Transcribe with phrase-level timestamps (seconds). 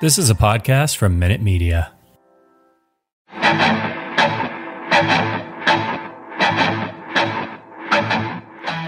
[0.00, 1.90] This is a podcast from Minute Media.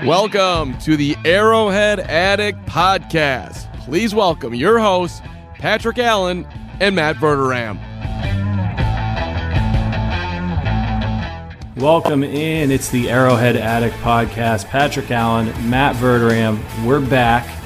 [0.06, 3.74] Welcome to the Arrowhead Addict Podcast.
[3.80, 5.20] Please welcome your hosts,
[5.54, 6.46] Patrick Allen
[6.78, 7.80] and Matt Verderame.
[11.76, 12.70] Welcome in.
[12.70, 14.66] It's the Arrowhead Addict Podcast.
[14.66, 16.62] Patrick Allen, Matt Verderame.
[16.86, 17.59] We're back.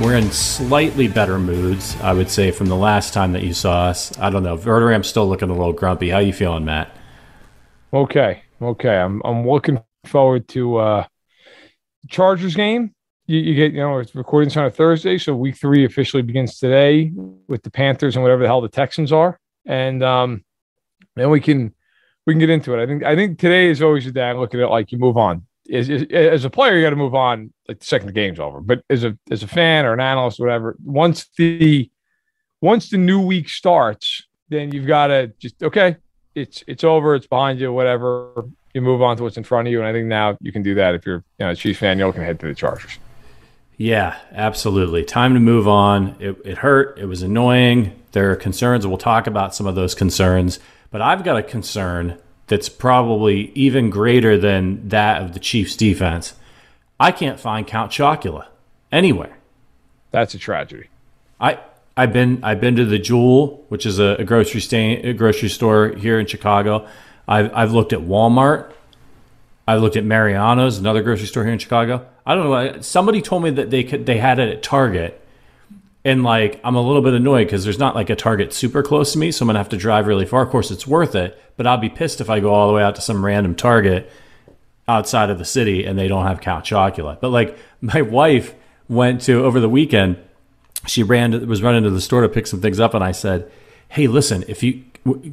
[0.00, 3.86] We're in slightly better moods, I would say, from the last time that you saw
[3.86, 4.16] us.
[4.18, 4.54] I don't know.
[4.54, 6.10] Verderame's still looking a little grumpy.
[6.10, 6.94] How you feeling, Matt?
[7.94, 8.94] Okay, okay.
[8.94, 11.04] I'm I'm looking forward to uh
[12.10, 12.94] Chargers game.
[13.26, 16.58] You, you get you know it's recording on a Thursday, so week three officially begins
[16.58, 17.10] today
[17.48, 20.44] with the Panthers and whatever the hell the Texans are, and um
[21.14, 21.74] then we can
[22.26, 22.82] we can get into it.
[22.82, 24.98] I think I think today is always the day I look at it like you
[24.98, 25.46] move on.
[25.72, 28.60] As, as, a player, you got to move on like the second the game's over.
[28.60, 31.90] But as a as a fan or an analyst, or whatever, once the
[32.60, 35.96] once the new week starts, then you've got to just okay,
[36.34, 38.44] it's it's over, it's behind you, whatever.
[38.74, 40.62] You move on to what's in front of you, and I think now you can
[40.62, 41.98] do that if you're you know a Chiefs fan.
[41.98, 42.98] You can head to the Chargers.
[43.78, 45.04] Yeah, absolutely.
[45.04, 46.16] Time to move on.
[46.18, 46.98] It, it hurt.
[46.98, 48.00] It was annoying.
[48.12, 48.86] There are concerns.
[48.86, 50.60] We'll talk about some of those concerns.
[50.90, 56.34] But I've got a concern that's probably even greater than that of the Chiefs defense.
[56.98, 58.46] I can't find Count Chocula
[58.90, 59.38] anywhere.
[60.10, 60.88] That's a tragedy.
[61.40, 61.58] I
[61.96, 65.48] I've been I've been to the Jewel, which is a, a grocery stain, a grocery
[65.48, 66.86] store here in Chicago.
[67.26, 68.72] I've I've looked at Walmart.
[69.68, 72.06] I've looked at Mariano's, another grocery store here in Chicago.
[72.24, 72.80] I don't know.
[72.82, 75.20] Somebody told me that they could they had it at Target,
[76.06, 79.12] and like I'm a little bit annoyed because there's not like a Target super close
[79.12, 80.40] to me, so I'm gonna have to drive really far.
[80.40, 82.82] Of course, it's worth it, but I'll be pissed if I go all the way
[82.84, 84.08] out to some random Target
[84.86, 87.18] outside of the city and they don't have Count Chocula.
[87.20, 88.54] But like my wife
[88.88, 90.16] went to over the weekend,
[90.86, 93.50] she ran was running to the store to pick some things up, and I said,
[93.88, 94.84] "Hey, listen, if you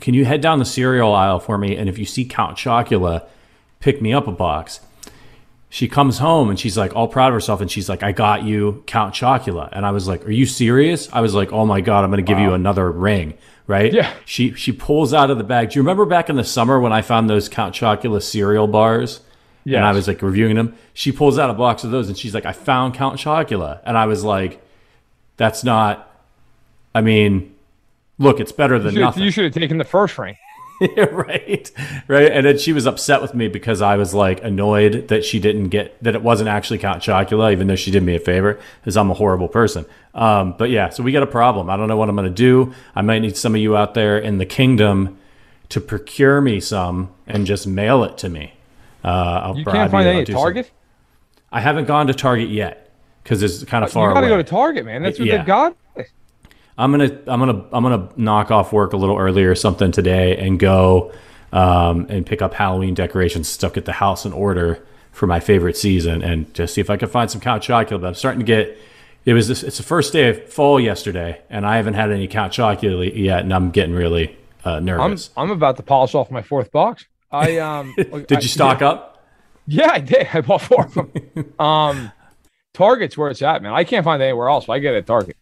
[0.02, 3.28] can you head down the cereal aisle for me, and if you see Count Chocula,
[3.80, 4.80] pick me up a box."
[5.74, 8.44] She comes home and she's like all proud of herself, and she's like, "I got
[8.44, 11.82] you Count Chocula," and I was like, "Are you serious?" I was like, "Oh my
[11.82, 12.44] god, I'm going to give wow.
[12.44, 13.34] you another ring."
[13.66, 13.92] Right?
[13.92, 14.14] Yeah.
[14.24, 15.72] She she pulls out of the bag.
[15.72, 19.22] Do you remember back in the summer when I found those Count Chocula cereal bars?
[19.64, 19.78] Yes.
[19.78, 20.76] And I was like reviewing them.
[20.94, 23.80] She pulls out a box of those and she's like, I found Count Chocula.
[23.84, 24.62] And I was like,
[25.38, 26.12] that's not,
[26.94, 27.56] I mean,
[28.20, 29.24] look, it's better than you nothing.
[29.24, 30.36] You should have taken the first ring.
[31.12, 31.72] right.
[32.08, 32.32] Right.
[32.32, 35.70] And then she was upset with me because I was like annoyed that she didn't
[35.70, 38.98] get, that it wasn't actually Count Chocula, even though she did me a favor because
[38.98, 39.86] I'm a horrible person.
[40.14, 41.70] Um, but yeah, so we got a problem.
[41.70, 42.74] I don't know what I'm going to do.
[42.96, 45.18] I might need some of you out there in the kingdom
[45.70, 48.54] to procure me some and just mail it to me.
[49.04, 50.68] Uh, you can't find any at Target.
[50.68, 50.76] Some.
[51.52, 52.92] I haven't gone to Target yet
[53.24, 54.10] because it's kind of far.
[54.10, 55.04] You got to go to Target, man.
[55.04, 55.38] That's what yeah.
[55.38, 55.76] they've got.
[56.78, 60.38] I'm gonna I'm gonna I'm gonna knock off work a little earlier or something today
[60.38, 61.12] and go
[61.52, 65.78] um, and pick up Halloween decorations stuck at the house in order for my favorite
[65.78, 68.02] season and just see if I can find some Count Chocula.
[68.02, 68.78] But I'm starting to get
[69.26, 72.28] it was this, it's the first day of fall yesterday and I haven't had any
[72.28, 75.30] Count Chocula yet and I'm getting really uh, nervous.
[75.38, 77.06] I'm I'm about to polish off my fourth box.
[77.32, 77.94] I um
[78.28, 79.10] did you stock yeah, up?
[79.68, 80.28] Yeah, I did.
[80.34, 81.54] I bought four of them.
[81.60, 82.12] um,
[82.74, 83.74] Target's where it's at, man.
[83.74, 84.66] I can't find it anywhere else.
[84.66, 85.38] So I get it at Target.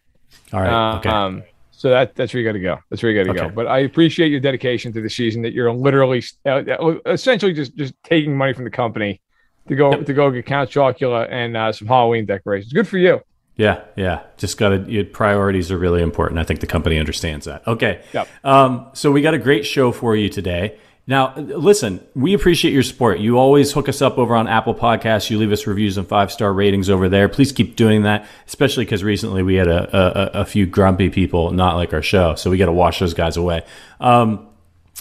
[0.52, 0.94] All right.
[0.94, 1.08] Uh, okay.
[1.08, 2.78] Um, so that that's where you got to go.
[2.90, 3.48] That's where you got to okay.
[3.48, 3.54] go.
[3.54, 5.42] But I appreciate your dedication to the season.
[5.42, 6.62] That you're literally, uh,
[7.06, 9.20] essentially, just just taking money from the company
[9.68, 10.06] to go yep.
[10.06, 12.72] to go get Count Chocula and uh, some Halloween decorations.
[12.72, 13.20] Good for you.
[13.56, 14.22] Yeah, yeah.
[14.36, 14.90] Just got to.
[14.90, 16.38] Your priorities are really important.
[16.38, 17.66] I think the company understands that.
[17.66, 18.02] Okay.
[18.12, 18.28] Yep.
[18.44, 22.84] Um, so we got a great show for you today Now, listen, we appreciate your
[22.84, 23.18] support.
[23.18, 25.28] You always hook us up over on Apple Podcasts.
[25.30, 27.28] You leave us reviews and five star ratings over there.
[27.28, 31.50] Please keep doing that, especially because recently we had a, a, a, few grumpy people
[31.50, 32.36] not like our show.
[32.36, 33.62] So we got to wash those guys away.
[33.98, 34.46] Um,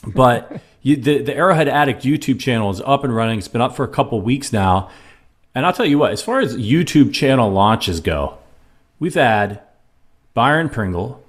[0.07, 3.37] but you, the, the Arrowhead Addict YouTube channel is up and running.
[3.37, 4.89] It's been up for a couple weeks now.
[5.53, 8.39] And I'll tell you what, as far as YouTube channel launches go,
[8.97, 9.61] we've had
[10.33, 11.23] Byron Pringle,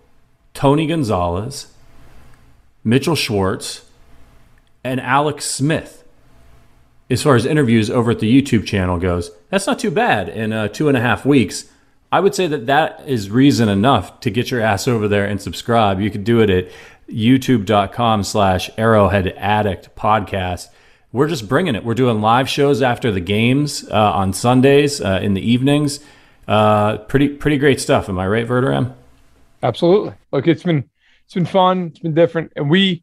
[0.54, 1.74] Tony Gonzalez,
[2.84, 3.84] Mitchell Schwartz,
[4.84, 6.04] and Alex Smith.
[7.10, 10.52] As far as interviews over at the YouTube channel goes, that's not too bad in
[10.52, 11.66] uh, two and a half weeks.
[12.10, 15.40] I would say that that is reason enough to get your ass over there and
[15.40, 16.00] subscribe.
[16.00, 16.68] You could do it at
[17.08, 20.68] youtube.com slash arrowhead addict podcast.
[21.12, 21.84] We're just bringing it.
[21.84, 26.00] We're doing live shows after the games uh, on Sundays uh, in the evenings.
[26.48, 28.08] Uh, pretty pretty great stuff.
[28.08, 28.94] Am I right, Verderame?
[29.62, 30.14] Absolutely.
[30.32, 30.88] Look, it's been
[31.24, 31.88] it's been fun.
[31.88, 33.02] It's been different, and we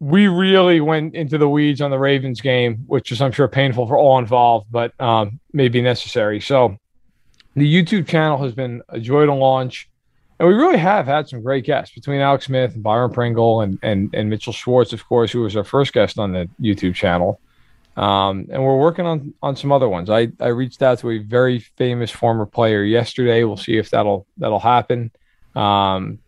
[0.00, 3.86] we really went into the weeds on the Ravens game, which is, I'm sure, painful
[3.86, 6.40] for all involved, but um, maybe necessary.
[6.40, 6.76] So
[7.54, 9.88] the YouTube channel has been a joy to launch.
[10.38, 13.78] And we really have had some great guests between Alex Smith and Byron Pringle and,
[13.82, 17.40] and, and Mitchell Schwartz, of course, who was our first guest on the YouTube channel.
[17.96, 20.10] Um, and we're working on on some other ones.
[20.10, 23.44] I, I reached out to a very famous former player yesterday.
[23.44, 25.12] We'll see if that'll that'll happen.
[25.54, 26.18] Um,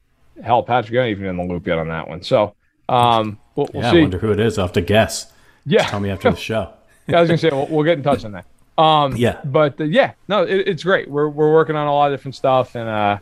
[0.40, 2.22] hell, Patrick, I'm even in the loop yet on that one.
[2.22, 2.54] So
[2.88, 3.98] um, we'll, we'll yeah, see.
[3.98, 4.58] I wonder who it is.
[4.58, 5.32] I'll have to guess.
[5.64, 6.72] Yeah, tell me after the show.
[7.06, 8.46] yeah, I was gonna say we'll, we'll, get in touch on that.
[8.78, 11.10] Um, yeah, but uh, yeah, no, it, it's great.
[11.10, 13.18] We're we're working on a lot of different stuff, and uh,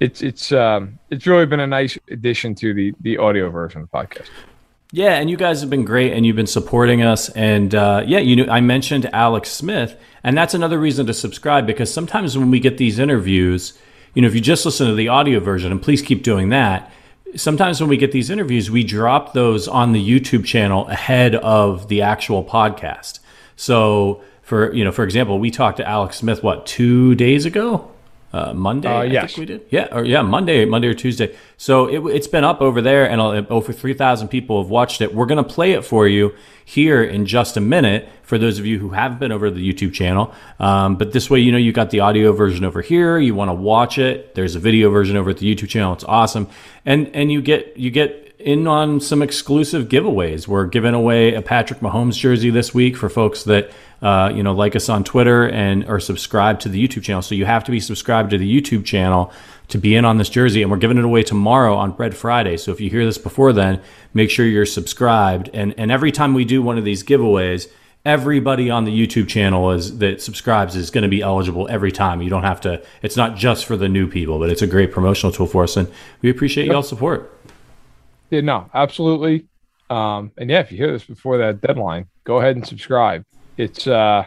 [0.00, 3.90] it's it's um, it's really been a nice addition to the the audio version of
[3.90, 4.28] the podcast.
[4.94, 7.30] Yeah, and you guys have been great, and you've been supporting us.
[7.30, 11.66] And uh, yeah, you know, I mentioned Alex Smith, and that's another reason to subscribe
[11.66, 13.78] because sometimes when we get these interviews,
[14.12, 16.92] you know, if you just listen to the audio version, and please keep doing that
[17.36, 21.88] sometimes when we get these interviews, we drop those on the YouTube channel ahead of
[21.88, 23.20] the actual podcast.
[23.56, 27.91] So for you know, for example, we talked to Alex Smith what two days ago,
[28.32, 28.88] uh, Monday.
[28.88, 29.24] Uh, yes.
[29.24, 29.66] I think we did.
[29.70, 31.36] Yeah, or yeah, Monday, Monday or Tuesday.
[31.56, 35.00] So it, has been up over there, and uh, over three thousand people have watched
[35.00, 35.14] it.
[35.14, 36.34] We're gonna play it for you
[36.64, 39.92] here in just a minute for those of you who haven't been over the YouTube
[39.92, 40.32] channel.
[40.58, 43.18] Um, but this way, you know, you got the audio version over here.
[43.18, 44.34] You want to watch it.
[44.34, 45.92] There's a video version over at the YouTube channel.
[45.92, 46.48] It's awesome,
[46.86, 50.46] and and you get you get in on some exclusive giveaways.
[50.46, 53.70] We're giving away a Patrick Mahomes jersey this week for folks that
[54.02, 57.22] uh, you know like us on Twitter and are subscribed to the YouTube channel.
[57.22, 59.32] So you have to be subscribed to the YouTube channel
[59.68, 62.56] to be in on this jersey, and we're giving it away tomorrow on Red Friday.
[62.56, 63.80] So if you hear this before then,
[64.12, 65.48] make sure you're subscribed.
[65.54, 67.68] And and every time we do one of these giveaways.
[68.04, 72.20] Everybody on the YouTube channel is that subscribes is going to be eligible every time.
[72.20, 72.82] You don't have to.
[73.00, 75.76] It's not just for the new people, but it's a great promotional tool for us,
[75.76, 75.88] and
[76.20, 77.32] we appreciate y'all's support.
[78.32, 79.46] Yeah, no, absolutely.
[79.90, 83.26] Um, and yeah, if you hear this before that deadline, go ahead and subscribe.
[83.58, 84.24] It's uh,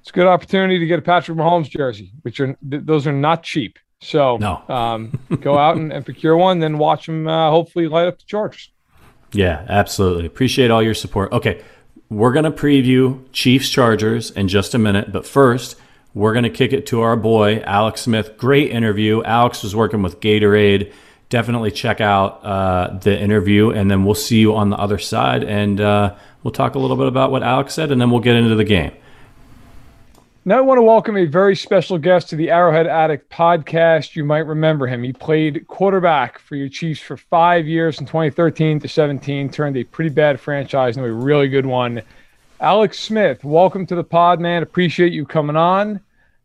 [0.00, 3.12] it's a good opportunity to get a Patrick Mahomes jersey, which are th- those are
[3.12, 3.78] not cheap.
[4.00, 4.64] So no.
[4.68, 7.28] um, go out and, and, procure one, then watch them.
[7.28, 8.72] Uh, hopefully, light up the Chargers.
[9.30, 10.26] Yeah, absolutely.
[10.26, 11.30] Appreciate all your support.
[11.30, 11.62] Okay,
[12.10, 15.76] we're gonna preview Chiefs Chargers in just a minute, but first.
[16.14, 18.36] We're going to kick it to our boy, Alex Smith.
[18.36, 19.22] Great interview.
[19.22, 20.92] Alex was working with Gatorade
[21.32, 25.42] definitely check out uh, the interview, and then we'll see you on the other side,
[25.42, 28.36] and uh, we'll talk a little bit about what Alex said, and then we'll get
[28.36, 28.92] into the game.
[30.44, 34.14] Now, I want to welcome a very special guest to the Arrowhead Addict podcast.
[34.14, 35.02] You might remember him.
[35.02, 39.84] He played quarterback for your Chiefs for five years from 2013 to 17, turned a
[39.84, 42.02] pretty bad franchise into a really good one.
[42.60, 44.62] Alex Smith, welcome to the pod, man.
[44.62, 45.98] Appreciate you coming on.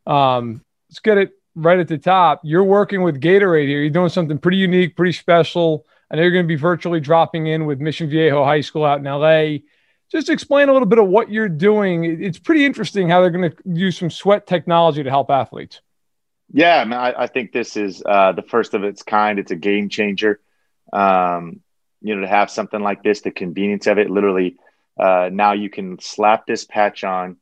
[0.05, 3.81] Um, let's get it right at the top, you're working with Gatorade here.
[3.81, 5.85] You're doing something pretty unique, pretty special.
[6.09, 8.99] I know you're going to be virtually dropping in with Mission Viejo High School out
[8.99, 9.63] in LA.
[10.09, 12.23] Just explain a little bit of what you're doing.
[12.23, 15.81] It's pretty interesting how they're going to use some sweat technology to help athletes.
[16.53, 19.37] Yeah, I, I think this is uh, the first of its kind.
[19.37, 20.39] It's a game changer.
[20.93, 21.59] Um,
[22.01, 24.55] you know, to have something like this, the convenience of it, literally,
[24.97, 27.37] uh, now you can slap this patch on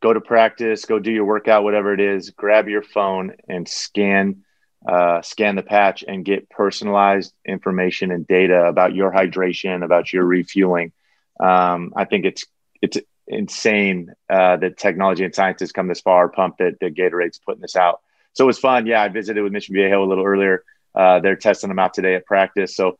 [0.00, 4.42] go to practice, go do your workout, whatever it is, grab your phone and scan
[4.88, 10.24] uh, scan the patch and get personalized information and data about your hydration, about your
[10.24, 10.92] refueling.
[11.38, 12.46] Um, I think it's
[12.80, 16.28] it's insane uh, that technology and science has come this far.
[16.28, 18.00] Pump that, that Gatorade's putting this out.
[18.32, 18.86] So it was fun.
[18.86, 20.64] Yeah, I visited with Mission Viejo a little earlier.
[20.94, 22.74] Uh, they're testing them out today at practice.
[22.74, 22.98] So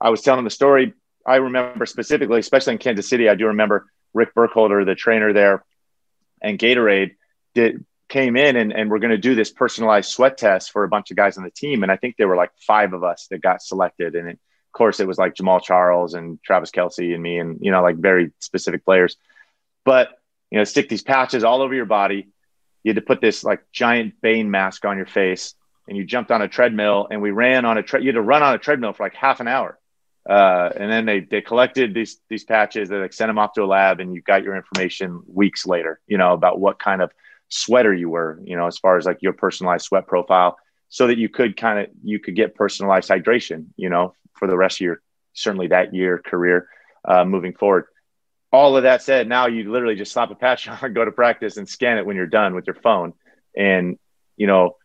[0.00, 0.92] I was telling the story.
[1.24, 5.64] I remember specifically, especially in Kansas City, I do remember Rick Burkholder, the trainer there,
[6.42, 7.12] and Gatorade
[7.54, 10.88] did came in and, and we're going to do this personalized sweat test for a
[10.88, 11.82] bunch of guys on the team.
[11.82, 14.14] And I think there were like five of us that got selected.
[14.14, 14.32] And it,
[14.72, 17.82] of course, it was like Jamaal Charles and Travis Kelce and me, and you know,
[17.82, 19.16] like very specific players.
[19.84, 20.10] But
[20.50, 22.28] you know, stick these patches all over your body.
[22.82, 25.54] You had to put this like giant Bane mask on your face,
[25.88, 28.22] and you jumped on a treadmill, and we ran on a tre- you had to
[28.22, 29.78] run on a treadmill for like half an hour.
[30.28, 33.62] Uh, and then they they collected these these patches, they like sent them off to
[33.62, 37.10] a lab, and you got your information weeks later, you know, about what kind of
[37.48, 40.56] sweater you were, you know, as far as like your personalized sweat profile,
[40.88, 44.56] so that you could kind of you could get personalized hydration, you know, for the
[44.56, 45.02] rest of your
[45.32, 46.68] certainly that year career
[47.04, 47.86] uh, moving forward.
[48.52, 51.56] All of that said, now you literally just slap a patch on, go to practice,
[51.56, 53.12] and scan it when you're done with your phone,
[53.56, 53.98] and
[54.36, 54.76] you know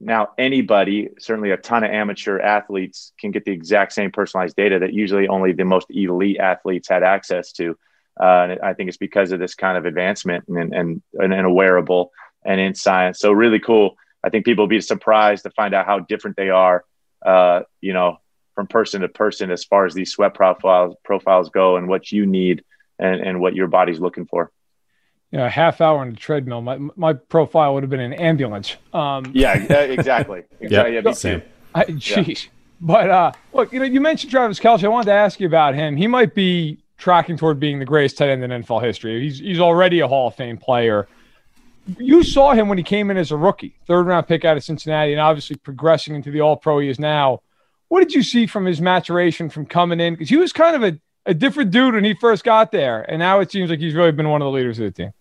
[0.00, 4.78] now anybody certainly a ton of amateur athletes can get the exact same personalized data
[4.78, 7.76] that usually only the most elite athletes had access to.
[8.20, 11.46] Uh, and i think it's because of this kind of advancement and and, and, and
[11.46, 12.10] a wearable
[12.44, 13.18] and in science.
[13.18, 13.96] So really cool.
[14.24, 16.84] I think people will be surprised to find out how different they are
[17.24, 18.18] uh, you know
[18.54, 22.26] from person to person as far as these sweat profiles profiles go and what you
[22.26, 22.64] need
[22.98, 24.50] and, and what your body's looking for
[25.30, 28.14] you know, a half hour on the treadmill, my my profile would have been an
[28.14, 28.76] ambulance.
[28.92, 30.42] Um, yeah, exactly.
[30.60, 30.94] exactly.
[31.04, 31.42] yeah, same.
[31.74, 32.44] I, geez.
[32.44, 32.50] Yeah.
[32.80, 34.84] But uh, look, you know, you mentioned Travis Kelce.
[34.84, 35.96] I wanted to ask you about him.
[35.96, 39.22] He might be tracking toward being the greatest tight end in NFL history.
[39.22, 41.06] He's he's already a Hall of Fame player.
[41.98, 44.64] You saw him when he came in as a rookie, third round pick out of
[44.64, 47.40] Cincinnati, and obviously progressing into the All Pro he is now.
[47.88, 50.14] What did you see from his maturation from coming in?
[50.14, 53.18] Because he was kind of a, a different dude when he first got there, and
[53.18, 55.12] now it seems like he's really been one of the leaders of the team.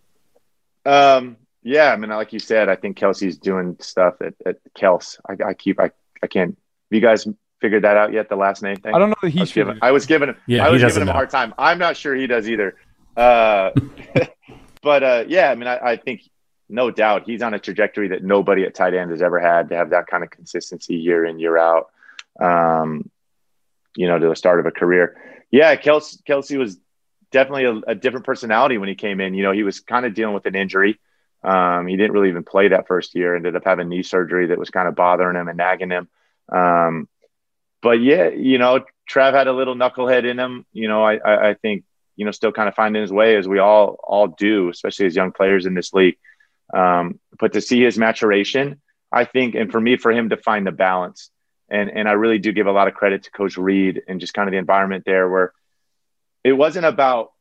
[0.86, 5.20] Um, yeah, I mean, like you said, I think Kelsey's doing stuff at, at Kels.
[5.28, 5.92] I, I keep, I,
[6.24, 6.52] I can't.
[6.52, 7.28] Have you guys
[7.60, 8.30] figured that out yet?
[8.30, 8.96] The last name thing.
[8.96, 9.80] I don't know that he's I was giving.
[9.82, 10.36] I was giving him.
[10.48, 11.12] Yeah, I was giving him know.
[11.12, 11.54] a hard time.
[11.58, 12.76] I'm not sure he does either.
[13.16, 13.72] Uh,
[14.82, 16.22] but uh, yeah, I mean, I, I think
[16.70, 19.76] no doubt he's on a trajectory that nobody at tight end has ever had to
[19.76, 21.90] have that kind of consistency year in year out.
[22.40, 23.10] Um,
[23.96, 25.18] you know, to the start of a career.
[25.52, 26.78] Yeah, Kelce, Kelce was
[27.32, 29.34] definitely a, a, different personality when he came in.
[29.34, 31.00] You know, he was kind of dealing with an injury.
[31.44, 33.36] Um, he didn't really even play that first year.
[33.36, 36.08] Ended up having knee surgery that was kind of bothering him and nagging him.
[36.52, 37.08] Um,
[37.82, 40.66] but yeah, you know, Trav had a little knucklehead in him.
[40.74, 43.48] You know, I, I, I think you know still kind of finding his way as
[43.48, 46.18] we all all do, especially as young players in this league.
[46.74, 48.82] Um, but to see his maturation,
[49.12, 51.32] I think, and for me, for him to find the balance,
[51.70, 54.34] and and I really do give a lot of credit to Coach Reid and just
[54.34, 55.54] kind of the environment there where
[56.44, 57.32] it wasn't about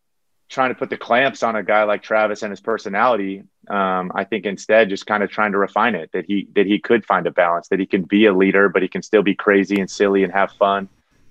[0.49, 3.43] trying to put the clamps on a guy like Travis and his personality.
[3.69, 6.79] Um, I think instead just kind of trying to refine it that he that he
[6.79, 9.35] could find a balance, that he can be a leader, but he can still be
[9.35, 10.89] crazy and silly and have fun,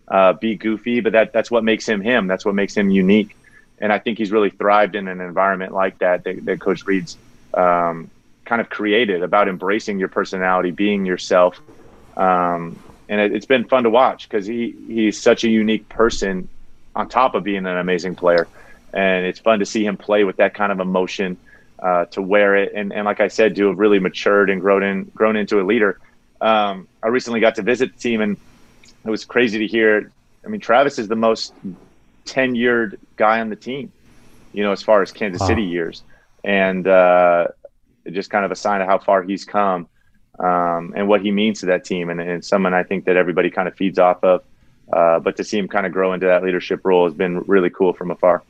[0.08, 1.00] uh, be goofy.
[1.00, 2.28] But that that's what makes him him.
[2.28, 3.36] That's what makes him unique.
[3.80, 7.18] And I think he's really thrived in an environment like that that, that Coach Reid's
[7.54, 8.10] um,
[8.46, 11.60] kind of created about embracing your personality, being yourself.
[12.16, 16.50] Um, and it, it's been fun to watch because he he's such a unique person
[16.98, 18.48] on top of being an amazing player.
[18.92, 21.38] And it's fun to see him play with that kind of emotion,
[21.80, 24.82] uh, to wear it, and, and like I said, to have really matured and grown
[24.82, 26.00] in grown into a leader.
[26.42, 28.36] Um, I recently got to visit the team, and
[29.06, 30.12] it was crazy to hear.
[30.44, 31.54] I mean, Travis is the most
[32.26, 33.92] tenured guy on the team,
[34.54, 36.02] you know, as far as Kansas City years,
[36.44, 37.48] and uh,
[38.10, 39.88] just kind of a sign of how far he's come
[40.40, 43.52] um, and what he means to that team, and, and someone I think that everybody
[43.52, 44.44] kind of feeds off of.
[44.92, 47.70] Uh, but to see him kind of grow into that leadership role has been really
[47.70, 48.44] cool from afar.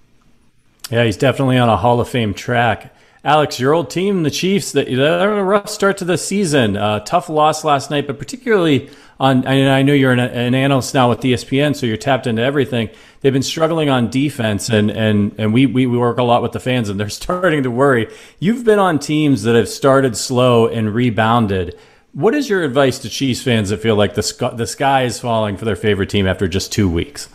[0.89, 2.93] Yeah, he's definitely on a Hall of Fame track.
[3.23, 6.77] Alex, your old team, the Chiefs, they're a rough start to the season.
[6.77, 8.89] Uh, tough loss last night, but particularly
[9.19, 9.45] on.
[9.45, 12.89] I know you're an, an, analyst now with ESPN, so you're tapped into everything.
[13.19, 16.61] They've been struggling on defense, and and and we we work a lot with the
[16.61, 18.07] fans, and they're starting to worry.
[18.39, 21.77] You've been on teams that have started slow and rebounded.
[22.13, 25.19] What is your advice to Chiefs fans that feel like the sky, the sky is
[25.19, 27.29] falling for their favorite team after just two weeks?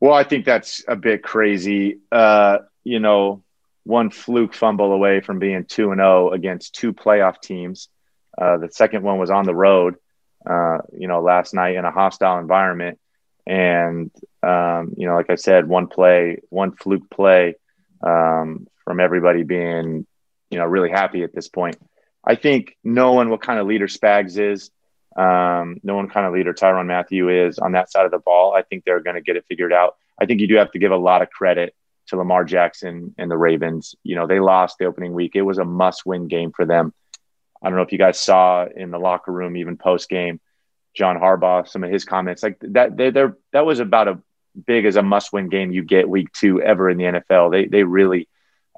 [0.00, 1.98] Well, I think that's a bit crazy.
[2.12, 3.42] Uh, you know,
[3.84, 7.88] one fluke fumble away from being two and zero oh against two playoff teams.
[8.40, 9.96] Uh, the second one was on the road.
[10.48, 12.98] Uh, you know, last night in a hostile environment,
[13.46, 14.10] and
[14.42, 17.56] um, you know, like I said, one play, one fluke play
[18.02, 20.06] um, from everybody being,
[20.50, 21.76] you know, really happy at this point.
[22.28, 24.70] I think knowing what kind of leader Spags is,
[25.16, 28.62] um, knowing kind of leader Tyrann Mathieu is on that side of the ball, I
[28.62, 29.96] think they're going to get it figured out.
[30.20, 31.74] I think you do have to give a lot of credit
[32.08, 33.94] to Lamar Jackson and the Ravens.
[34.02, 35.32] You know, they lost the opening week.
[35.34, 36.92] It was a must win game for them.
[37.62, 40.38] I don't know if you guys saw in the locker room, even post game,
[40.94, 42.94] John Harbaugh, some of his comments like that.
[42.94, 44.20] They, they're, that was about a
[44.66, 47.50] big as a must win game you get week two ever in the NFL.
[47.50, 48.28] They, they really,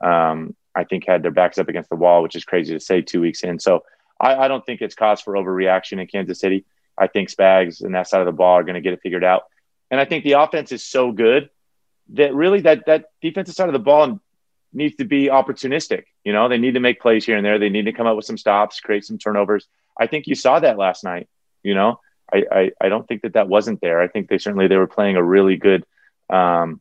[0.02, 3.02] um, I think had their backs up against the wall, which is crazy to say
[3.02, 3.58] two weeks in.
[3.58, 3.84] So
[4.18, 6.64] I, I don't think it's cause for overreaction in Kansas City.
[6.96, 9.24] I think Spags and that side of the ball are going to get it figured
[9.24, 9.42] out.
[9.90, 11.50] And I think the offense is so good
[12.14, 14.20] that really that that defensive side of the ball
[14.72, 16.04] needs to be opportunistic.
[16.24, 17.58] You know, they need to make plays here and there.
[17.58, 19.66] They need to come up with some stops, create some turnovers.
[19.98, 21.28] I think you saw that last night.
[21.62, 22.00] You know,
[22.32, 24.00] I I, I don't think that that wasn't there.
[24.00, 25.84] I think they certainly they were playing a really good
[26.28, 26.80] um,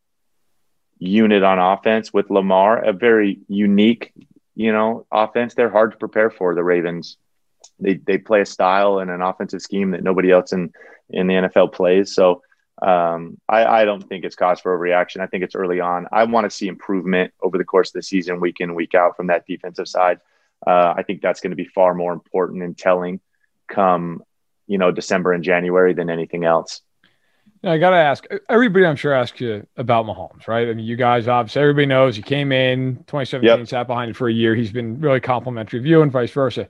[1.00, 4.14] unit on offense with Lamar, a very unique,
[4.56, 5.54] you know, offense.
[5.54, 7.18] They're hard to prepare for the Ravens.
[7.80, 10.74] They they play a style and an offensive scheme that nobody else in
[11.10, 12.14] in the NFL plays.
[12.14, 12.44] So
[12.82, 15.20] um, I, I, don't think it's cause for overreaction.
[15.20, 16.08] I think it's early on.
[16.14, 19.18] I want to see improvement over the course of the season, week in, week out
[19.18, 20.20] from that defensive side.
[20.66, 23.20] Uh, I think that's going to be far more important and telling
[23.68, 24.24] come,
[24.66, 26.82] you know, December and January than anything else.
[27.64, 30.70] I got to ask everybody, I'm sure, asks you about Mahomes, right?
[30.70, 33.68] I mean, you guys, obviously, everybody knows he came in 2017, yep.
[33.68, 34.56] sat behind it for a year.
[34.56, 36.70] He's been really complimentary of you and vice versa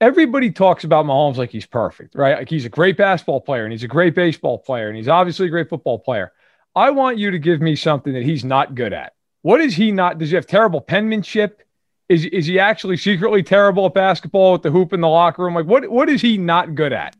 [0.00, 2.38] everybody talks about Mahomes like he's perfect, right?
[2.38, 5.46] Like he's a great basketball player and he's a great baseball player and he's obviously
[5.46, 6.32] a great football player.
[6.74, 9.14] I want you to give me something that he's not good at.
[9.42, 10.18] What is he not?
[10.18, 11.62] Does he have terrible penmanship?
[12.08, 15.54] Is is he actually secretly terrible at basketball with the hoop in the locker room?
[15.54, 17.16] Like what what is he not good at?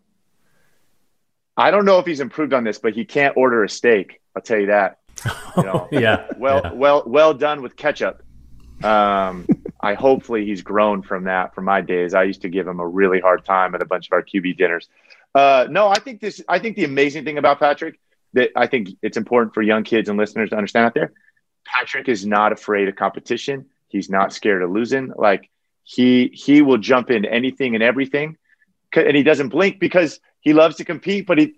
[1.58, 4.20] I don't know if he's improved on this, but he can't order a steak.
[4.34, 4.98] I'll tell you that.
[5.56, 6.28] You know, yeah.
[6.36, 6.72] Well, yeah.
[6.72, 8.22] well, well done with ketchup.
[8.84, 9.44] Um,
[9.80, 12.14] I hopefully he's grown from that from my days.
[12.14, 14.56] I used to give him a really hard time at a bunch of our QB
[14.56, 14.88] dinners.
[15.34, 16.40] Uh, no, I think this.
[16.48, 17.98] I think the amazing thing about Patrick
[18.34, 21.12] that I think it's important for young kids and listeners to understand out there.
[21.64, 23.66] Patrick is not afraid of competition.
[23.88, 25.12] He's not scared of losing.
[25.16, 25.50] Like
[25.82, 28.36] he he will jump into anything and everything,
[28.94, 31.26] and he doesn't blink because he loves to compete.
[31.26, 31.54] But he,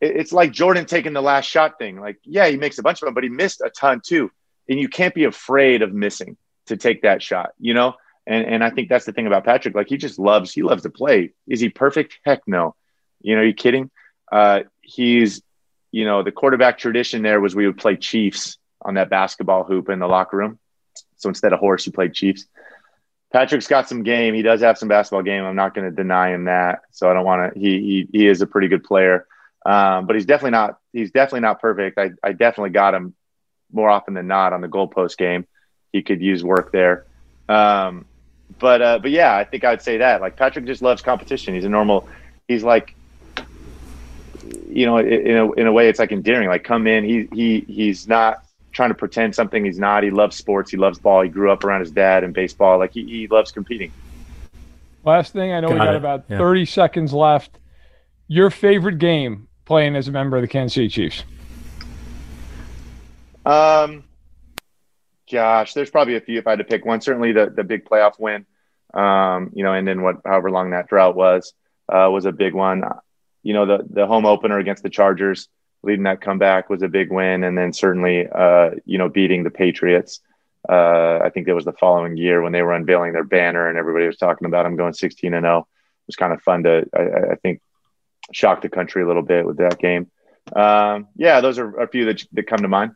[0.00, 2.00] it's like Jordan taking the last shot thing.
[2.00, 4.30] Like yeah, he makes a bunch of them, but he missed a ton too
[4.70, 7.94] and you can't be afraid of missing to take that shot, you know?
[8.26, 9.74] And and I think that's the thing about Patrick.
[9.74, 11.32] Like he just loves, he loves to play.
[11.48, 12.18] Is he perfect?
[12.24, 12.76] Heck no.
[13.20, 13.90] You know, you kidding?
[14.30, 15.42] Uh, he's,
[15.90, 19.88] you know, the quarterback tradition there was we would play Chiefs on that basketball hoop
[19.88, 20.58] in the locker room.
[21.16, 22.46] So instead of horse, you played Chiefs.
[23.32, 24.34] Patrick's got some game.
[24.34, 25.44] He does have some basketball game.
[25.44, 26.82] I'm not going to deny him that.
[26.90, 27.60] So I don't want to.
[27.60, 29.26] He, he he is a pretty good player,
[29.64, 30.78] um, but he's definitely not.
[30.92, 31.98] He's definitely not perfect.
[31.98, 33.14] I I definitely got him
[33.72, 35.46] more often than not on the goalpost game.
[35.92, 37.06] He could use work there.
[37.48, 38.04] Um,
[38.58, 40.20] but uh, but yeah, I think I'd say that.
[40.20, 41.54] Like Patrick just loves competition.
[41.54, 42.08] He's a normal.
[42.48, 42.96] He's like,
[44.68, 46.48] you know, in a in a way, it's like endearing.
[46.48, 47.04] Like come in.
[47.04, 50.02] He he he's not trying to pretend something he's not.
[50.02, 50.70] He loves sports.
[50.70, 51.22] He loves ball.
[51.22, 52.78] He grew up around his dad and baseball.
[52.78, 53.92] Like he, he loves competing.
[55.04, 55.96] Last thing, I know got we got it.
[55.96, 56.38] about yeah.
[56.38, 57.58] 30 seconds left.
[58.28, 61.22] Your favorite game playing as a member of the Kansas City Chiefs?
[63.46, 64.02] Um,
[65.30, 67.00] gosh, there's probably a few if I had to pick one.
[67.00, 68.46] Certainly the the big playoff win,
[68.92, 71.54] um, you know, and then what however long that drought was
[71.88, 72.82] uh, was a big one.
[73.44, 75.48] You know, the the home opener against the Chargers,
[75.82, 79.50] leading that comeback was a big win, and then certainly uh, you know beating the
[79.50, 80.20] Patriots.
[80.68, 83.78] Uh, I think that was the following year when they were unveiling their banner and
[83.78, 85.60] everybody was talking about them going 16 and 0.
[85.60, 85.64] It
[86.06, 87.60] was kind of fun to, I, I think,
[88.32, 90.10] shock the country a little bit with that game.
[90.54, 92.92] Um, yeah, those are a few that, that come to mind.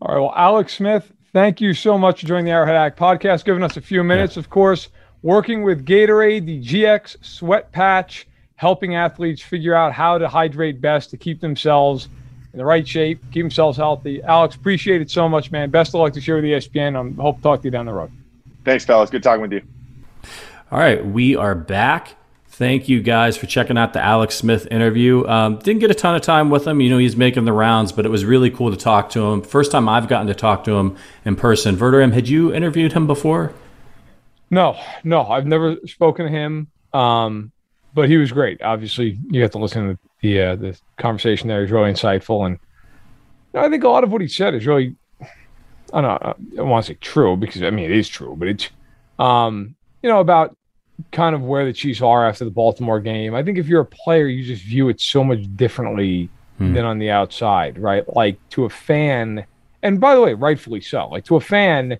[0.00, 0.20] All right.
[0.20, 3.76] Well, Alex Smith, thank you so much for joining the Arrowhead Act podcast, giving us
[3.76, 4.40] a few minutes, yeah.
[4.40, 4.90] of course,
[5.22, 8.27] working with Gatorade, the GX sweat patch,
[8.58, 12.08] helping athletes figure out how to hydrate best to keep themselves
[12.52, 14.20] in the right shape, keep themselves healthy.
[14.24, 15.70] Alex, appreciate it so much, man.
[15.70, 16.96] Best of luck to share with the ESPN.
[16.96, 18.10] I hope to talk to you down the road.
[18.64, 19.10] Thanks, fellas.
[19.10, 19.62] Good talking with you.
[20.72, 21.06] All right.
[21.06, 22.16] We are back.
[22.48, 25.24] Thank you guys for checking out the Alex Smith interview.
[25.28, 26.80] Um, didn't get a ton of time with him.
[26.80, 29.42] You know, he's making the rounds, but it was really cool to talk to him.
[29.42, 31.76] First time I've gotten to talk to him in person.
[31.76, 33.54] Verderame, had you interviewed him before?
[34.50, 36.66] No, no, I've never spoken to him.
[36.92, 37.52] Um,
[37.94, 38.62] but he was great.
[38.62, 41.62] Obviously, you have to listen to the uh, the conversation there.
[41.62, 42.58] He's really insightful, and
[43.52, 46.18] you know, I think a lot of what he said is really, I don't know,
[46.22, 48.68] I don't want to say true because I mean it is true, but it's,
[49.18, 50.56] um, you know, about
[51.12, 53.34] kind of where the Chiefs are after the Baltimore game.
[53.34, 56.74] I think if you're a player, you just view it so much differently hmm.
[56.74, 58.04] than on the outside, right?
[58.14, 59.46] Like to a fan,
[59.82, 61.08] and by the way, rightfully so.
[61.08, 61.98] Like to a fan,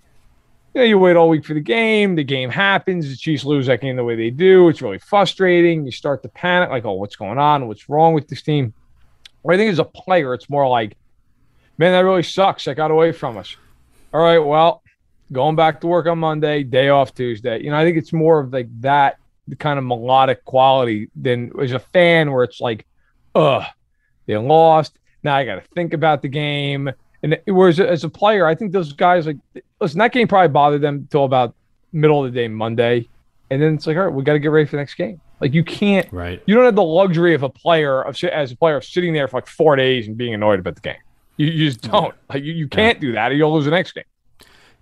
[0.74, 2.14] you know, you wait all week for the game.
[2.14, 3.08] The game happens.
[3.08, 4.68] The Chiefs lose that game the way they do.
[4.68, 5.84] It's really frustrating.
[5.84, 7.66] You start to panic, like, oh, what's going on?
[7.68, 8.74] What's wrong with this team?
[9.42, 10.96] Or I think as a player, it's more like,
[11.78, 12.64] man, that really sucks.
[12.66, 13.56] That got away from us.
[14.12, 14.82] All right, well,
[15.32, 17.62] going back to work on Monday, day off Tuesday.
[17.62, 19.18] You know, I think it's more of like that
[19.58, 22.86] kind of melodic quality than as a fan where it's like,
[23.34, 23.64] ugh,
[24.26, 24.98] they lost.
[25.22, 26.90] Now I got to think about the game.
[27.22, 29.38] And whereas as a player, I think those guys like
[29.80, 31.54] listen, that game probably bothered them till about
[31.92, 33.08] middle of the day Monday,
[33.50, 35.20] and then it's like, all right, we got to get ready for the next game.
[35.40, 36.42] Like you can't, right?
[36.46, 39.28] You don't have the luxury of a player of as a player of sitting there
[39.28, 40.96] for like four days and being annoyed about the game.
[41.36, 42.14] You, you just don't.
[42.28, 44.04] Like you, you can't do that, or you'll lose the next game.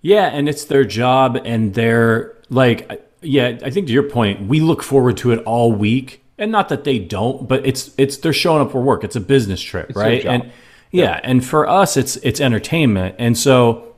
[0.01, 3.57] Yeah, and it's their job, and they're like, yeah.
[3.63, 6.83] I think to your point, we look forward to it all week, and not that
[6.83, 9.03] they don't, but it's it's they're showing up for work.
[9.03, 10.25] It's a business trip, It's right?
[10.25, 10.51] And
[10.91, 13.95] yeah, and for us, it's it's entertainment, and so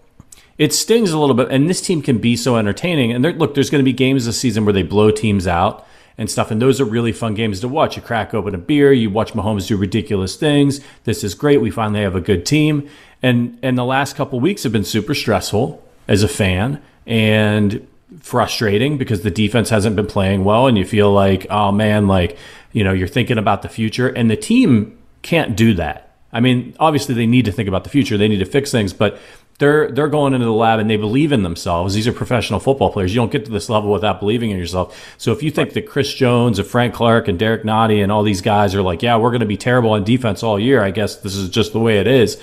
[0.58, 1.50] it stings a little bit.
[1.50, 3.12] And this team can be so entertaining.
[3.12, 5.88] And there, look, there's going to be games this season where they blow teams out
[6.18, 7.96] and stuff, and those are really fun games to watch.
[7.96, 10.82] You crack open a beer, you watch Mahomes do ridiculous things.
[11.06, 11.62] This is great.
[11.62, 12.90] We finally have a good team,
[13.24, 17.88] and and the last couple weeks have been super stressful as a fan and
[18.20, 22.38] frustrating because the defense hasn't been playing well, and you feel like, oh man, like
[22.74, 26.09] you know, you're thinking about the future, and the team can't do that.
[26.32, 28.18] I mean, obviously they need to think about the future.
[28.18, 29.20] They need to fix things, but
[29.60, 31.94] they're they're going into the lab and they believe in themselves.
[31.94, 33.14] These are professional football players.
[33.14, 35.16] You don't get to this level without believing in yourself.
[35.18, 38.24] So if you think that Chris Jones and Frank Clark and Derek Nnadi and all
[38.24, 40.82] these guys are like, yeah, we're going to be terrible on defense all year.
[40.82, 42.42] I guess this is just the way it is.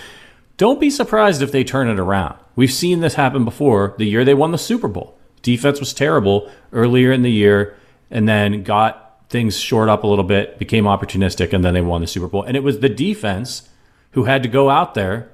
[0.56, 2.38] Don't be surprised if they turn it around.
[2.54, 3.94] We've seen this happen before.
[3.98, 7.76] The year they won the Super Bowl, defense was terrible earlier in the year,
[8.10, 12.00] and then got things shored up a little bit, became opportunistic, and then they won
[12.00, 12.42] the Super Bowl.
[12.42, 13.68] And it was the defense
[14.16, 15.28] who had to go out there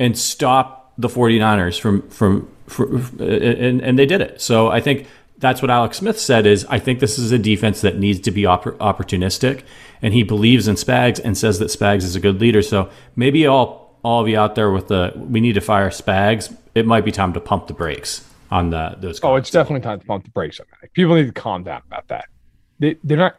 [0.00, 4.42] and stop the 49ers from from, from and, and they did it.
[4.42, 5.06] So I think
[5.38, 8.32] that's what Alex Smith said is I think this is a defense that needs to
[8.32, 9.62] be oppor- opportunistic
[10.02, 12.60] and he believes in Spags and says that Spags is a good leader.
[12.60, 16.54] So maybe all all of you out there with the we need to fire Spags,
[16.74, 20.00] it might be time to pump the brakes on the those Oh, it's definitely time
[20.00, 20.92] to pump the brakes on that.
[20.92, 22.24] People need to calm down about that.
[22.80, 23.36] They they're not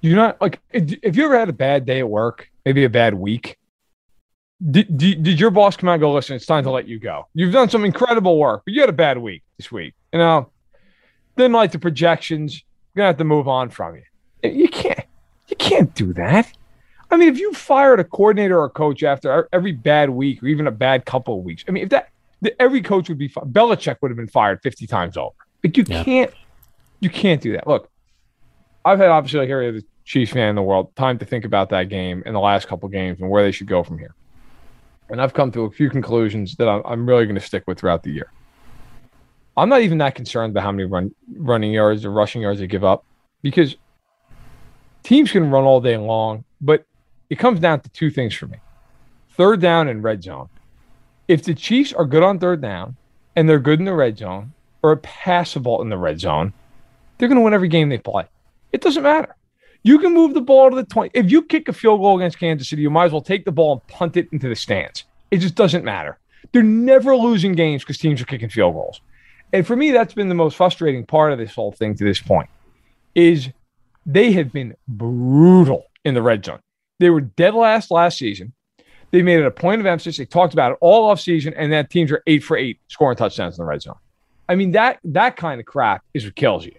[0.00, 3.14] you're not like if you ever had a bad day at work, maybe a bad
[3.14, 3.56] week,
[4.70, 6.98] did, did, did your boss come out and go, listen, it's time to let you
[6.98, 7.28] go?
[7.34, 9.94] You've done some incredible work, but you had a bad week this week.
[10.12, 10.50] You know,
[11.36, 12.54] didn't like the projections.
[12.94, 14.02] You're gonna have to move on from you.
[14.50, 15.00] You can't
[15.48, 16.50] you can't do that.
[17.10, 20.46] I mean, if you fired a coordinator or a coach after every bad week or
[20.48, 22.10] even a bad couple of weeks, I mean, if that
[22.58, 25.34] every coach would be fired, Belichick would have been fired 50 times over.
[25.64, 26.04] Like you Yeah.
[26.04, 26.30] can't
[27.00, 27.66] you can't do that.
[27.66, 27.88] Look,
[28.84, 32.22] I've had obviously other Chiefs fan in the world time to think about that game
[32.24, 34.14] and the last couple games and where they should go from here.
[35.10, 38.02] And I've come to a few conclusions that I'm, really going to stick with throughout
[38.02, 38.32] the year.
[39.54, 42.66] I'm not even that concerned about how many run, running yards or rushing yards they
[42.66, 43.04] give up
[43.42, 43.76] because
[45.02, 46.86] teams can run all day long, but
[47.28, 48.56] it comes down to two things for me
[49.32, 50.48] third down and red zone.
[51.28, 52.96] If the Chiefs are good on third down
[53.36, 56.54] and they're good in the red zone or a passable in the red zone,
[57.18, 58.24] they're going to win every game they play.
[58.72, 59.34] It doesn't matter.
[59.82, 61.10] You can move the ball to the 20.
[61.14, 63.52] If you kick a field goal against Kansas City, you might as well take the
[63.52, 65.04] ball and punt it into the stands.
[65.30, 66.18] It just doesn't matter.
[66.52, 69.00] They're never losing games because teams are kicking field goals.
[69.52, 72.20] And for me, that's been the most frustrating part of this whole thing to this
[72.20, 72.48] point
[73.14, 73.48] is
[74.04, 76.60] they have been brutal in the red zone.
[76.98, 78.52] They were dead last last season.
[79.10, 80.18] They made it a point of emphasis.
[80.18, 83.16] They talked about it all off season, and that teams are eight for eight scoring
[83.16, 83.96] touchdowns in the red zone.
[84.48, 86.74] I mean, that that kind of crap is what kills you.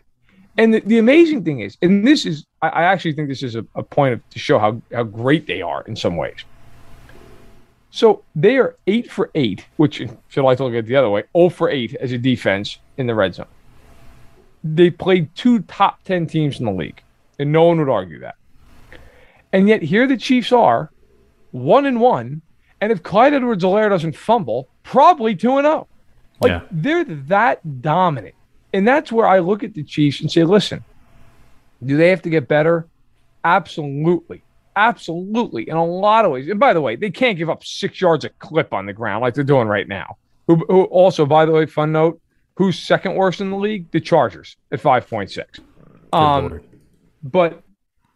[0.57, 3.55] And the, the amazing thing is, and this is, I, I actually think this is
[3.55, 6.43] a, a point of, to show how, how great they are in some ways.
[7.91, 10.95] So they are eight for eight, which if you like to look at it the
[10.95, 13.47] other way, 0 for eight as a defense in the red zone.
[14.63, 17.01] They played two top 10 teams in the league,
[17.39, 18.35] and no one would argue that.
[19.51, 20.91] And yet here the Chiefs are,
[21.51, 22.41] one and one,
[22.81, 25.87] and if Clyde Edwards-Helaire doesn't fumble, probably two and zero.
[26.41, 26.61] Like Yeah.
[26.71, 28.35] they're that dominant.
[28.71, 30.83] And that's where I look at the Chiefs and say, listen,
[31.83, 32.87] do they have to get better?
[33.43, 34.43] Absolutely.
[34.75, 35.69] Absolutely.
[35.69, 36.47] In a lot of ways.
[36.47, 39.21] And by the way, they can't give up six yards a clip on the ground
[39.21, 40.17] like they're doing right now.
[40.47, 42.21] Who, who also, by the way, fun note,
[42.55, 43.91] who's second worst in the league?
[43.91, 45.59] The Chargers at 5.6.
[46.11, 46.61] Um,
[47.23, 47.61] but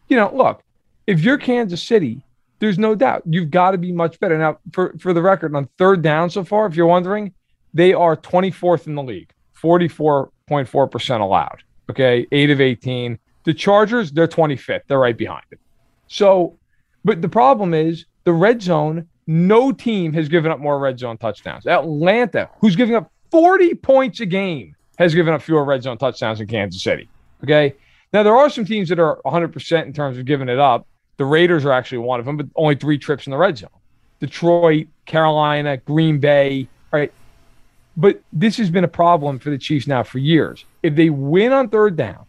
[0.08, 0.62] you know, look,
[1.06, 2.22] if you're Kansas City,
[2.58, 4.38] there's no doubt you've got to be much better.
[4.38, 7.32] Now, for for the record, on third down so far, if you're wondering,
[7.72, 11.62] they are 24th in the league, 44.4 percent allowed.
[11.90, 13.18] Okay, eight of 18.
[13.44, 14.82] The Chargers, they're 25th.
[14.88, 15.60] They're right behind it.
[16.08, 16.58] So,
[17.04, 19.08] but the problem is the red zone.
[19.26, 21.66] No team has given up more red zone touchdowns.
[21.66, 26.38] Atlanta, who's giving up 40 points a game, has given up fewer red zone touchdowns
[26.38, 27.08] than Kansas City.
[27.42, 27.74] Okay.
[28.12, 30.86] Now, there are some teams that are 100% in terms of giving it up.
[31.16, 33.70] The Raiders are actually one of them, but only three trips in the red zone.
[34.20, 36.68] Detroit, Carolina, Green Bay.
[36.92, 37.12] Right.
[37.96, 40.64] But this has been a problem for the Chiefs now for years.
[40.82, 42.26] If they win on third down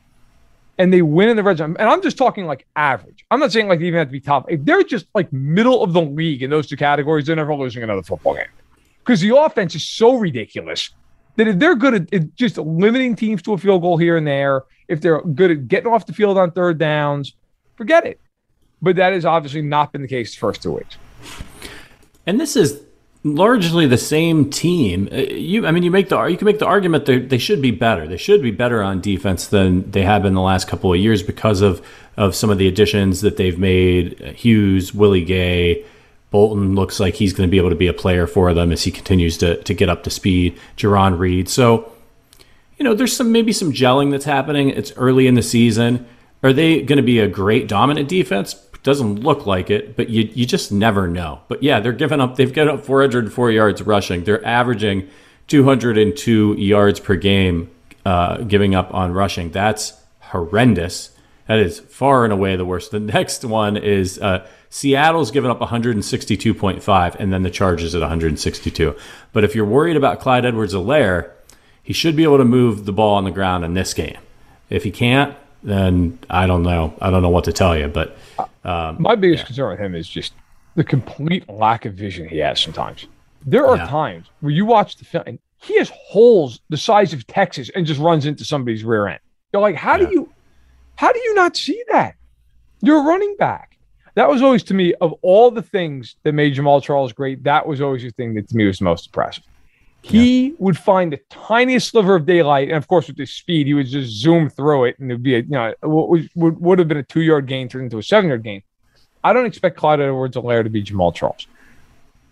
[0.77, 3.51] and they win in the red zone, and I'm just talking like average, I'm not
[3.51, 4.45] saying like they even have to be top.
[4.49, 7.83] If they're just like middle of the league in those two categories, they're never losing
[7.83, 8.47] another football game
[8.99, 10.91] because the offense is so ridiculous
[11.35, 14.63] that if they're good at just limiting teams to a field goal here and there,
[14.87, 17.35] if they're good at getting off the field on third downs,
[17.75, 18.19] forget it.
[18.81, 20.97] But that has obviously not been the case the first two weeks.
[22.25, 22.81] And this is
[23.25, 25.09] largely the same team.
[25.11, 27.61] Uh, you, I mean, you make the you can make the argument that they should
[27.61, 28.07] be better.
[28.07, 31.23] They should be better on defense than they have been the last couple of years
[31.23, 31.85] because of
[32.15, 34.19] of some of the additions that they've made.
[34.37, 35.83] Hughes, Willie Gay,
[36.29, 38.83] Bolton looks like he's going to be able to be a player for them as
[38.83, 40.57] he continues to to get up to speed.
[40.77, 41.91] Jarran Reed, so
[42.77, 44.69] you know, there's some maybe some gelling that's happening.
[44.69, 46.07] It's early in the season.
[46.43, 48.53] Are they going to be a great dominant defense?
[48.85, 51.41] Doesn't look like it, but you you just never know.
[51.47, 52.35] But yeah, they're giving up.
[52.35, 54.25] They've given up 404 yards rushing.
[54.25, 55.09] They're averaging
[55.47, 57.71] 202 yards per game,
[58.05, 59.49] uh, giving up on rushing.
[59.49, 61.17] That's horrendous.
[61.47, 62.91] That is far and away the worst.
[62.91, 68.95] The next one is uh, Seattle's given up 162.5, and then the Chargers at 162.
[69.33, 71.31] But if you're worried about Clyde Edwards-Helaire,
[71.81, 74.19] he should be able to move the ball on the ground in this game.
[74.69, 76.93] If he can't, then I don't know.
[77.01, 77.87] I don't know what to tell you.
[77.87, 78.17] But
[78.63, 79.47] um, my biggest yeah.
[79.47, 80.33] concern with him is just
[80.75, 83.07] the complete lack of vision he has sometimes.
[83.45, 83.87] There are yeah.
[83.87, 87.85] times where you watch the film and he has holes the size of Texas and
[87.85, 89.19] just runs into somebody's rear end.
[89.51, 90.05] You're like, how yeah.
[90.05, 90.33] do you
[90.95, 92.15] how do you not see that?
[92.81, 93.77] You're a running back.
[94.13, 97.67] That was always to me of all the things that made Jamaal Charles great, that
[97.67, 99.43] was always the thing that to me was most impressive.
[100.07, 100.53] He yeah.
[100.59, 103.87] would find the tiniest sliver of daylight, and of course, with his speed, he would
[103.87, 106.97] just zoom through it, and it'd be a you know what would, would have been
[106.97, 108.61] a two yard gain turned into a seven yard gain.
[109.23, 111.47] I don't expect Clyde Edwards-Helaire to be Jamaal Charles.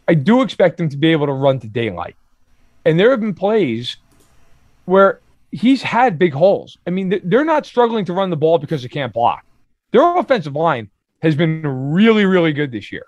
[0.07, 2.15] I do expect him to be able to run to daylight,
[2.85, 3.97] and there have been plays
[4.85, 5.19] where
[5.51, 6.77] he's had big holes.
[6.85, 9.43] I mean, they're not struggling to run the ball because they can't block.
[9.89, 10.91] Their offensive line
[11.23, 13.05] has been really, really good this year.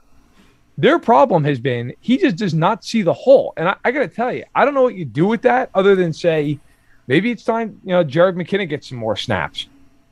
[0.77, 3.53] Their problem has been he just does not see the hole.
[3.57, 5.69] And I, I got to tell you, I don't know what you do with that
[5.73, 6.59] other than say,
[7.07, 9.67] maybe it's time, you know, Jerick McKinnon gets some more snaps.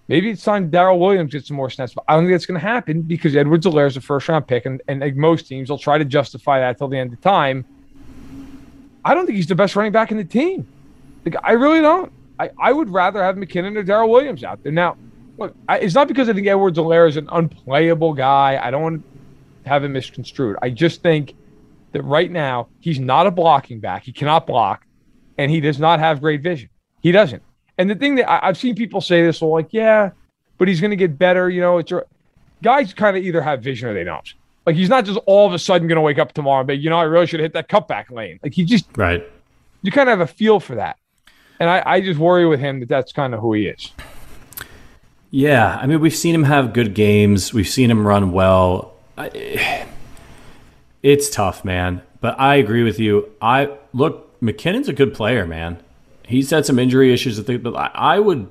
[0.07, 1.93] Maybe it's time Darrel Williams gets some more snaps.
[1.93, 4.65] But I don't think that's going to happen because Edwards-Helaire is a first round pick.
[4.65, 7.65] And, and like most teams, will try to justify that till the end of time.
[9.05, 10.67] I don't think he's the best running back in the team.
[11.25, 12.11] Like, I really don't.
[12.39, 14.71] I, I would rather have McKinnon or Darrel Williams out there.
[14.71, 14.97] Now,
[15.37, 18.59] look, I, it's not because I think Edwards-Helaire is an unplayable guy.
[18.61, 19.05] I don't want
[19.65, 20.57] have him misconstrued.
[20.61, 21.35] I just think
[21.91, 24.03] that right now he's not a blocking back.
[24.03, 24.85] He cannot block,
[25.37, 26.69] and he does not have great vision.
[27.01, 27.43] He doesn't.
[27.77, 30.11] And the thing that I, have seen people say this, well, like, yeah,
[30.57, 31.49] but he's going to get better.
[31.49, 31.91] You know, it's
[32.61, 34.33] guys kind of either have vision or they don't.
[34.65, 36.75] Like he's not just all of a sudden going to wake up tomorrow and be,
[36.75, 38.39] you know, I really should hit that cutback lane.
[38.41, 39.23] Like he just right.
[39.81, 40.97] You kind of have a feel for that,
[41.59, 43.91] and I, I just worry with him that that's kind of who he is.
[45.29, 47.53] Yeah, I mean, we've seen him have good games.
[47.53, 48.92] We've seen him run well.
[51.01, 52.01] It's tough, man.
[52.21, 53.29] But I agree with you.
[53.41, 55.81] I look, McKinnon's a good player, man.
[56.25, 58.49] He's had some injury issues, but I would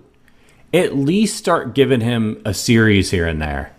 [0.74, 3.72] at least start giving him a series here and there,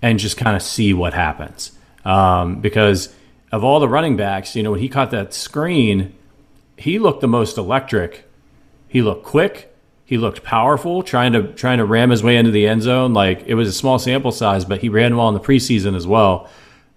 [0.00, 1.72] and just kind of see what happens.
[2.04, 3.14] Um, because
[3.52, 6.14] of all the running backs, you know, when he caught that screen,
[6.76, 8.24] he looked the most electric.
[8.88, 9.73] He looked quick.
[10.14, 13.14] He looked powerful, trying to trying to ram his way into the end zone.
[13.14, 16.06] Like it was a small sample size, but he ran well in the preseason as
[16.06, 16.48] well.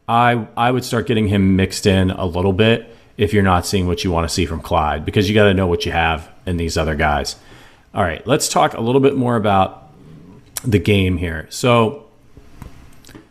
[0.08, 3.88] I I would start getting him mixed in a little bit if you're not seeing
[3.88, 6.30] what you want to see from Clyde because you got to know what you have
[6.46, 7.38] in these other guys.
[7.92, 9.90] All right, let's talk a little bit more about
[10.64, 11.48] the game here.
[11.50, 12.06] So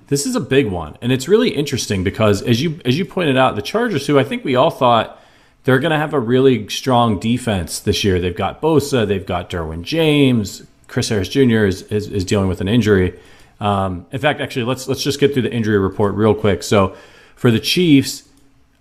[0.09, 3.37] this is a big one, and it's really interesting because as you as you pointed
[3.37, 5.23] out, the Chargers, who I think we all thought
[5.67, 8.21] they're going to have a really strong defense this year.
[8.21, 11.65] They've got Bosa, they've got Derwin James, Chris Harris Jr.
[11.67, 13.19] is, is, is dealing with an injury.
[13.59, 16.63] Um, in fact, actually, let's let's just get through the injury report real quick.
[16.63, 16.95] So,
[17.35, 18.29] for the Chiefs,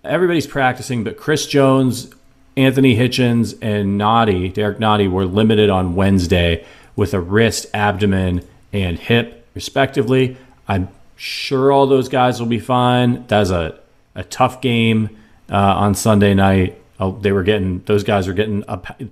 [0.04, 2.14] everybody's practicing, but Chris Jones,
[2.56, 8.96] Anthony Hitchens, and Nnadi, Derek Nnadi, were limited on Wednesday with a wrist, abdomen, and
[8.96, 10.36] hip, respectively.
[10.68, 13.26] I'm sure all those guys will be fine.
[13.26, 13.80] That's a,
[14.14, 15.16] a tough game
[15.50, 16.80] uh, on Sunday night.
[16.98, 18.62] Oh, they were getting those guys were getting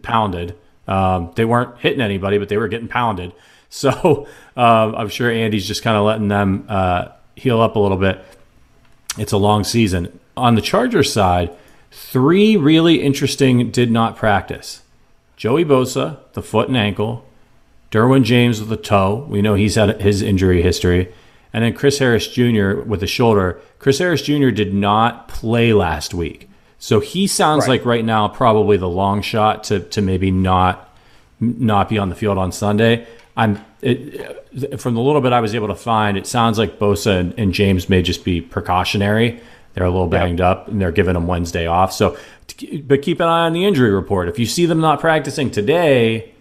[0.02, 0.56] pounded.
[0.86, 3.32] Um, they weren't hitting anybody, but they were getting pounded.
[3.74, 7.96] So um, I'm sure Andy's just kind of letting them uh, heal up a little
[7.96, 8.24] bit.
[9.18, 10.16] It's a long season.
[10.36, 11.50] On the Chargers side,
[11.90, 14.82] three really interesting did not practice.
[15.36, 17.26] Joey Bosa, the foot and ankle.
[17.90, 19.26] Derwin James with the toe.
[19.28, 21.12] We know he's had his injury history
[21.54, 22.80] and then Chris Harris Jr.
[22.80, 23.60] with the shoulder.
[23.78, 24.50] Chris Harris Jr.
[24.50, 27.78] did not play last week, so he sounds right.
[27.78, 30.94] like right now probably the long shot to to maybe not
[31.40, 33.06] not be on the field on Sunday.
[33.36, 37.20] I'm it, from the little bit I was able to find, it sounds like Bosa
[37.20, 39.40] and, and James may just be precautionary.
[39.74, 40.46] They're a little banged yep.
[40.46, 41.92] up, and they're giving them Wednesday off.
[41.92, 42.16] So,
[42.84, 44.28] but keep an eye on the injury report.
[44.28, 46.33] If you see them not practicing today,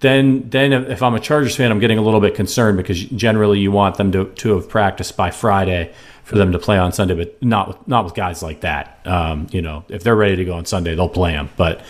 [0.00, 3.60] then then if I'm a Chargers fan, I'm getting a little bit concerned because generally
[3.60, 5.92] you want them to, to have practiced by Friday
[6.24, 8.98] for them to play on Sunday, but not with not with guys like that.
[9.04, 11.50] Um, you know, if they're ready to go on Sunday, they'll play them.
[11.56, 11.82] But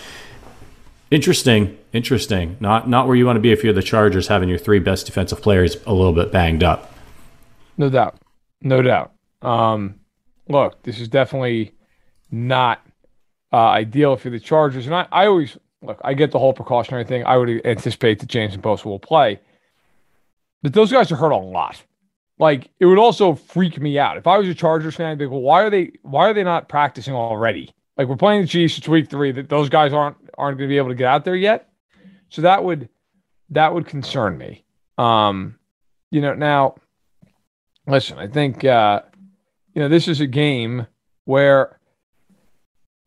[1.10, 2.56] interesting, interesting.
[2.58, 5.06] Not not where you want to be if you're the Chargers, having your three best
[5.06, 6.92] defensive players a little bit banged up.
[7.76, 8.18] No doubt,
[8.60, 9.12] no doubt.
[9.40, 10.00] Um,
[10.48, 11.72] look, this is definitely
[12.30, 12.84] not
[13.52, 17.04] uh, ideal for the Chargers, and I, I always look, I get the whole precautionary
[17.04, 17.24] thing.
[17.24, 19.40] I would anticipate that James and Bosa will play,
[20.62, 21.82] but those guys are hurt a lot.
[22.38, 25.10] Like it would also freak me out if I was a Chargers fan.
[25.10, 25.92] I'd be like, well, why are they?
[26.02, 27.74] Why are they not practicing already?
[27.98, 28.78] Like we're playing the Chiefs.
[28.78, 29.30] It's week three.
[29.30, 31.68] That those guys aren't aren't going to be able to get out there yet.
[32.30, 32.88] So that would
[33.50, 34.64] that would concern me.
[34.96, 35.58] Um,
[36.10, 36.76] you know, now
[37.86, 39.02] listen, I think uh,
[39.74, 40.86] you know this is a game
[41.24, 41.79] where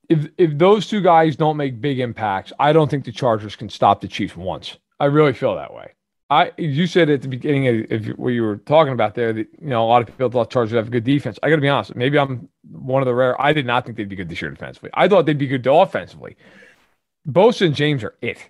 [0.10, 3.70] if if those two guys don't make big impacts, I don't think the Chargers can
[3.70, 4.78] stop the Chiefs once.
[5.00, 5.94] I really feel that way.
[6.30, 9.48] I you said at the beginning of if what you were talking about there that
[9.62, 11.38] you know a lot of people thought Chargers have a good defense.
[11.44, 11.96] I got to be honest.
[11.96, 13.40] Maybe I'm one of the rare.
[13.42, 14.90] I did not think they'd be good this year defensively.
[14.94, 16.36] I thought they'd be good offensively.
[17.28, 18.50] Bosa and James are it.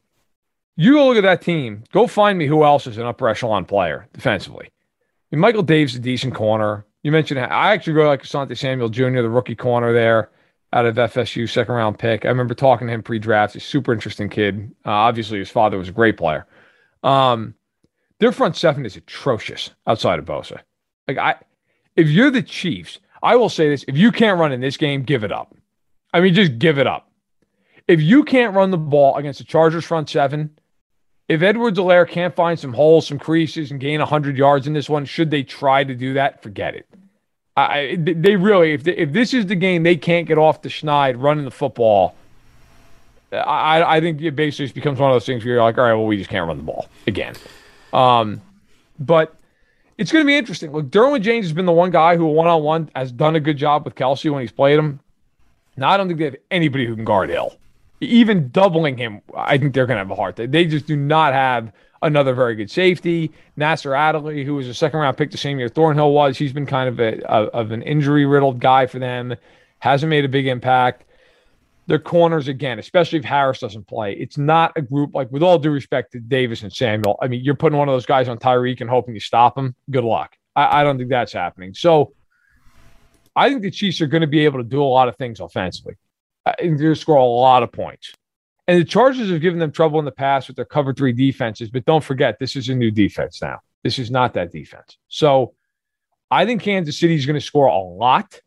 [0.76, 1.84] You go look at that team.
[1.92, 4.66] Go find me who else is an upper echelon player defensively.
[4.66, 6.86] I mean, Michael Davis a decent corner.
[7.04, 10.32] You mentioned I actually really like Asante Samuel Jr., the rookie corner there
[10.74, 12.26] out of FSU, second round pick.
[12.26, 13.54] I remember talking to him pre draft.
[13.54, 14.72] He's a super interesting kid.
[14.86, 16.48] Uh, obviously, his father was a great player.
[17.04, 17.54] Um,
[18.20, 20.60] their front seven is atrocious outside of Bosa.
[21.08, 21.36] Like I,
[21.96, 25.04] if you're the Chiefs, I will say this: if you can't run in this game,
[25.04, 25.56] give it up.
[26.12, 27.10] I mean, just give it up.
[27.88, 30.58] If you can't run the ball against the Chargers front seven,
[31.28, 35.06] if Edwards-Helaire can't find some holes, some creases, and gain 100 yards in this one,
[35.06, 36.42] should they try to do that?
[36.42, 36.88] Forget it.
[37.56, 40.70] I, they really, if they, if this is the game they can't get off the
[40.70, 42.16] schneid running the football,
[43.32, 45.84] I, I think it basically just becomes one of those things where you're like, all
[45.84, 47.36] right, well, we just can't run the ball again.
[47.92, 48.42] Um,
[49.00, 49.36] but
[49.98, 50.72] it's going to be interesting.
[50.72, 53.40] Look, Derwin James has been the one guy who one on one has done a
[53.40, 55.00] good job with Kelce when he's played him.
[55.78, 57.56] Now, I don't think they have anybody who can guard Hill.
[58.02, 60.52] Even doubling him, I think they're going to have a hard time.
[60.52, 61.72] They just do not have
[62.04, 63.32] another very good safety.
[63.56, 66.66] Nasir Adderley, who was a second round pick the same year Thornhill was, he's been
[66.66, 69.36] kind of a, a of an injury riddled guy for them.
[69.80, 71.06] Hasn't made a big impact.
[71.88, 74.14] Their corners again, especially if Harris doesn't play.
[74.14, 77.18] It's not a group like, with all due respect to Davis and Samuel.
[77.22, 79.76] I mean, you're putting one of those guys on Tyreek and hoping you stop him.
[79.92, 80.38] Good luck.
[80.56, 81.74] I, I don't think that's happening.
[81.74, 82.14] So
[83.36, 85.40] I think the Chiefs are going to be able to do a lot of things
[85.40, 85.96] offensively.
[86.46, 88.14] I think they're score a lot of points.
[88.68, 91.70] And the Chargers have given them trouble in the past with their cover three defenses,
[91.70, 93.60] but don't forget, this is a new defense now.
[93.84, 94.98] This is not that defense.
[95.10, 95.54] So
[96.32, 98.40] I think Kansas City is going to score a lot.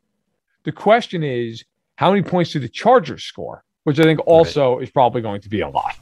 [0.64, 1.64] The question is,
[1.96, 3.62] how many points do the Chargers score?
[3.84, 4.82] Which I think also right.
[4.82, 5.94] is probably going to be a lot.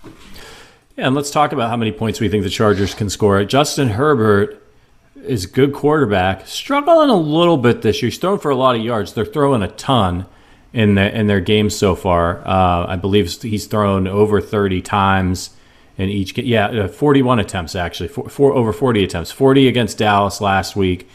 [0.96, 3.44] Yeah, and let's talk about how many points we think the Chargers can score.
[3.44, 4.62] Justin Herbert
[5.22, 8.11] is a good quarterback, struggling a little bit this year.
[8.11, 9.12] He's throwing for a lot of yards.
[9.12, 10.27] They're throwing a ton
[10.75, 12.47] in the, in their games so far.
[12.47, 15.51] Uh, I believe he's thrown over 30 times
[15.97, 16.47] in each game.
[16.47, 19.31] Yeah, uh, 41 attempts actually, for, for, over 40 attempts.
[19.31, 21.09] 40 against Dallas last week,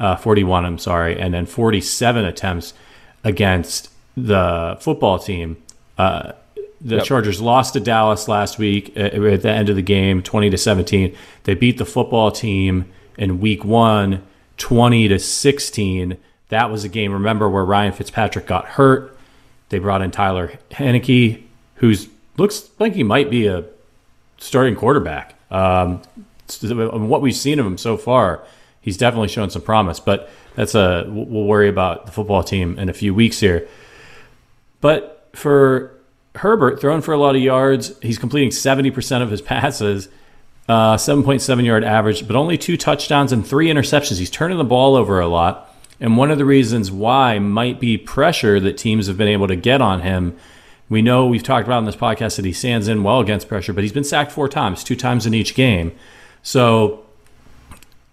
[0.00, 0.64] uh, 41.
[0.64, 2.74] I'm sorry, and then 47 attempts
[3.22, 5.62] against the football team.
[5.96, 6.32] Uh,
[6.80, 7.04] the yep.
[7.04, 10.58] Chargers lost to Dallas last week uh, at the end of the game, 20 to
[10.58, 11.16] 17.
[11.44, 16.18] They beat the football team in week one, 20 to 16.
[16.54, 19.18] That was a game, remember, where Ryan Fitzpatrick got hurt.
[19.70, 21.42] They brought in Tyler Heinicke,
[21.74, 23.64] who's looks like he might be a
[24.38, 25.34] starting quarterback.
[25.50, 26.00] Um,
[27.08, 28.44] what we've seen of him so far,
[28.80, 29.98] he's definitely shown some promise.
[29.98, 33.66] But that's a we'll worry about the football team in a few weeks here.
[34.80, 35.92] But for
[36.36, 40.08] Herbert, throwing for a lot of yards, he's completing seventy percent of his passes.
[40.66, 44.18] Uh, 7.7 yard average, but only two touchdowns and three interceptions.
[44.18, 45.73] He's turning the ball over a lot.
[46.00, 49.56] And one of the reasons why might be pressure that teams have been able to
[49.56, 50.36] get on him.
[50.88, 53.72] We know we've talked about in this podcast that he stands in well against pressure,
[53.72, 55.92] but he's been sacked four times, two times in each game.
[56.42, 57.04] So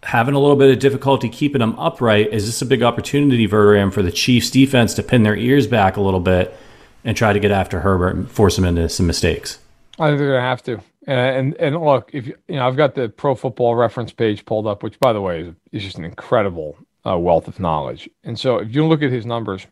[0.04, 3.92] having a little bit of difficulty keeping him upright, is this a big opportunity him
[3.92, 6.56] for the Chiefs defense to pin their ears back a little bit
[7.04, 9.60] and try to get after Herbert and force him into some mistakes?
[10.00, 10.82] I think they're going to have to.
[11.08, 14.68] And, and and look, if you know, I've got the Pro Football Reference page pulled
[14.68, 18.10] up, which by the way is, is just an incredible uh, wealth of knowledge.
[18.24, 19.68] And so if you look at his numbers,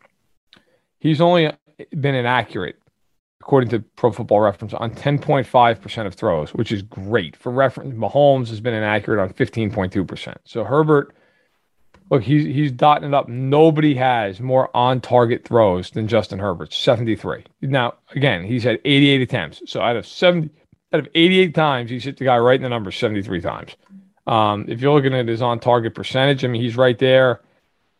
[0.98, 1.52] he's only
[1.98, 2.76] been inaccurate,
[3.40, 7.36] according to Pro Football Reference, on 10.5% of throws, which is great.
[7.36, 10.36] For reference, Mahomes has been inaccurate on 15.2%.
[10.44, 11.14] So Herbert
[12.10, 13.28] Look, he's he's dotting it up.
[13.28, 17.44] Nobody has more on target throws than Justin Herbert, 73.
[17.62, 19.62] Now, again, he's had 88 attempts.
[19.66, 20.50] So out of 70,
[20.92, 23.76] out of 88 times, he's hit the guy right in the number 73 times.
[24.30, 27.40] Um, if you're looking at his on target percentage, I mean, he's right there,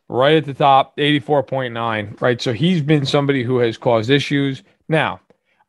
[0.08, 2.40] right at the top, 84.9, right?
[2.40, 4.62] So he's been somebody who has caused issues.
[4.88, 5.20] Now,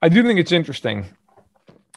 [0.04, 1.06] I do think it's interesting.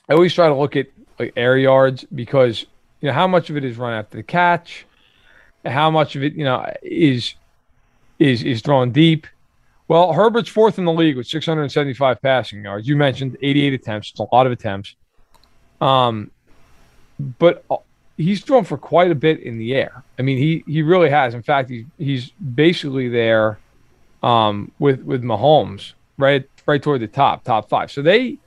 [0.08, 0.86] I always try to look at
[1.18, 2.64] like air yards because,
[3.02, 4.86] you know, how much of it is run after the catch?
[5.64, 7.34] how much of it, you know, is
[8.18, 9.26] is is thrown deep.
[9.88, 12.88] Well, Herbert's fourth in the league with 675 passing yards.
[12.88, 14.10] You mentioned 88 attempts.
[14.10, 14.94] It's a lot of attempts.
[15.80, 16.30] Um,
[17.18, 17.64] but
[18.16, 20.02] he's thrown for quite a bit in the air.
[20.18, 21.34] I mean, he he really has.
[21.34, 23.58] In fact, he's he's basically there
[24.22, 27.90] um, with with Mahomes right right toward the top, top five.
[27.90, 28.38] So they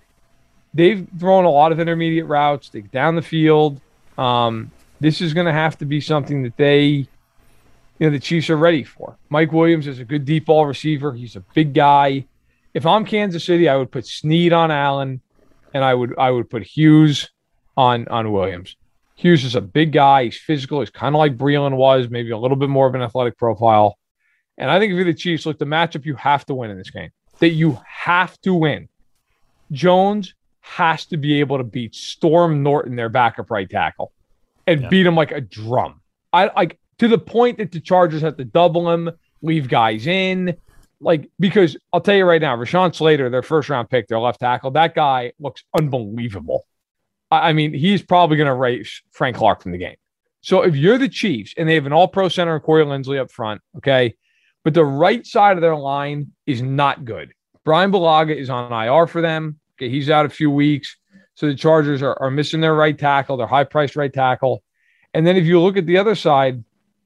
[0.73, 2.69] they've thrown a lot of intermediate routes.
[2.69, 3.81] They down the field.
[4.17, 7.07] Um, this is going to have to be something that they, you
[7.99, 9.15] know, the Chiefs are ready for.
[9.29, 11.13] Mike Williams is a good deep ball receiver.
[11.13, 12.25] He's a big guy.
[12.73, 15.21] If I'm Kansas City, I would put Sneed on Allen,
[15.73, 17.29] and I would I would put Hughes
[17.75, 18.75] on on Williams.
[19.17, 20.25] Hughes is a big guy.
[20.25, 20.79] He's physical.
[20.79, 23.97] He's kind of like Breeland was, maybe a little bit more of an athletic profile.
[24.59, 26.77] And I think if you're the Chiefs, look, the matchup you have to win in
[26.77, 27.09] this game,
[27.39, 28.87] that you have to win.
[29.71, 34.11] Jones has to be able to beat Storm Norton, their backup right tackle
[34.67, 34.89] and yeah.
[34.89, 35.99] beat him like a drum.
[36.31, 39.09] I like to the point that the Chargers have to double him,
[39.41, 40.55] leave guys in.
[40.99, 44.41] Like, because I'll tell you right now, Rashawn Slater, their first round pick, their left
[44.41, 46.67] tackle, that guy looks unbelievable.
[47.29, 49.95] I, mean, he's probably going to race Frank Clark from the game.
[50.41, 53.19] So if you're the Chiefs and they have an all pro center and Corey Linsley
[53.19, 54.15] up front, okay,
[54.63, 57.33] but the right side of their line is not good.
[57.65, 59.59] Brian Bulaga is on IR for them.
[59.75, 60.95] Okay, he's out a few weeks.
[61.35, 64.63] So the Chargers are, are missing their right tackle, their high priced right tackle.
[65.13, 66.63] And then if you look at the other side,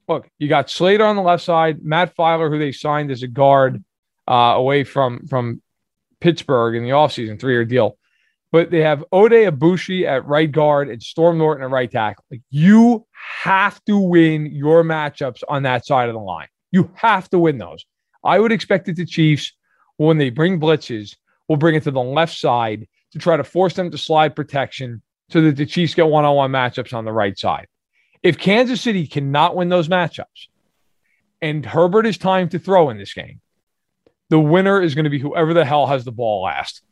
[0.08, 3.28] look, you got Slater on the left side, Matt Feiler, who they signed as a
[3.28, 3.84] guard
[4.28, 5.60] uh, away from, from
[6.20, 7.98] Pittsburgh in the offseason, three year deal.
[8.52, 12.24] But they have Oday Aboushi at right guard and Storm Norton at right tackle.
[12.30, 13.06] Like you
[13.42, 16.48] have to win your matchups on that side of the line.
[16.70, 17.84] You have to win those.
[18.22, 19.52] I would expect that the Chiefs,
[19.96, 21.16] when they bring blitzes,
[21.48, 25.02] will bring it to the left side to try to force them to slide protection
[25.30, 27.66] so that the Chiefs get one on one matchups on the right side.
[28.22, 30.48] If Kansas City cannot win those matchups
[31.40, 33.40] and Herbert is time to throw in this game,
[34.28, 36.82] the winner is going to be whoever the hell has the ball last.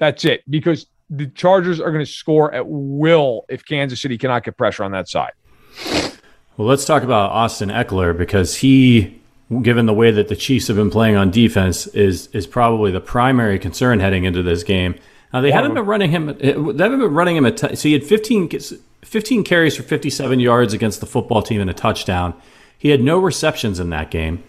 [0.00, 4.44] That's it, because the Chargers are going to score at will if Kansas City cannot
[4.44, 5.32] get pressure on that side.
[6.56, 9.20] Well, let's talk about Austin Ekeler because he,
[9.60, 13.00] given the way that the Chiefs have been playing on defense, is is probably the
[13.00, 14.94] primary concern heading into this game.
[15.34, 16.30] Now they haven't been running him.
[16.30, 17.44] Eh, they haven't been running him.
[17.44, 18.48] A t- so he had 15,
[19.02, 22.34] 15 carries for 57 yards against the football team and a touchdown.
[22.78, 24.42] He had no receptions in that game.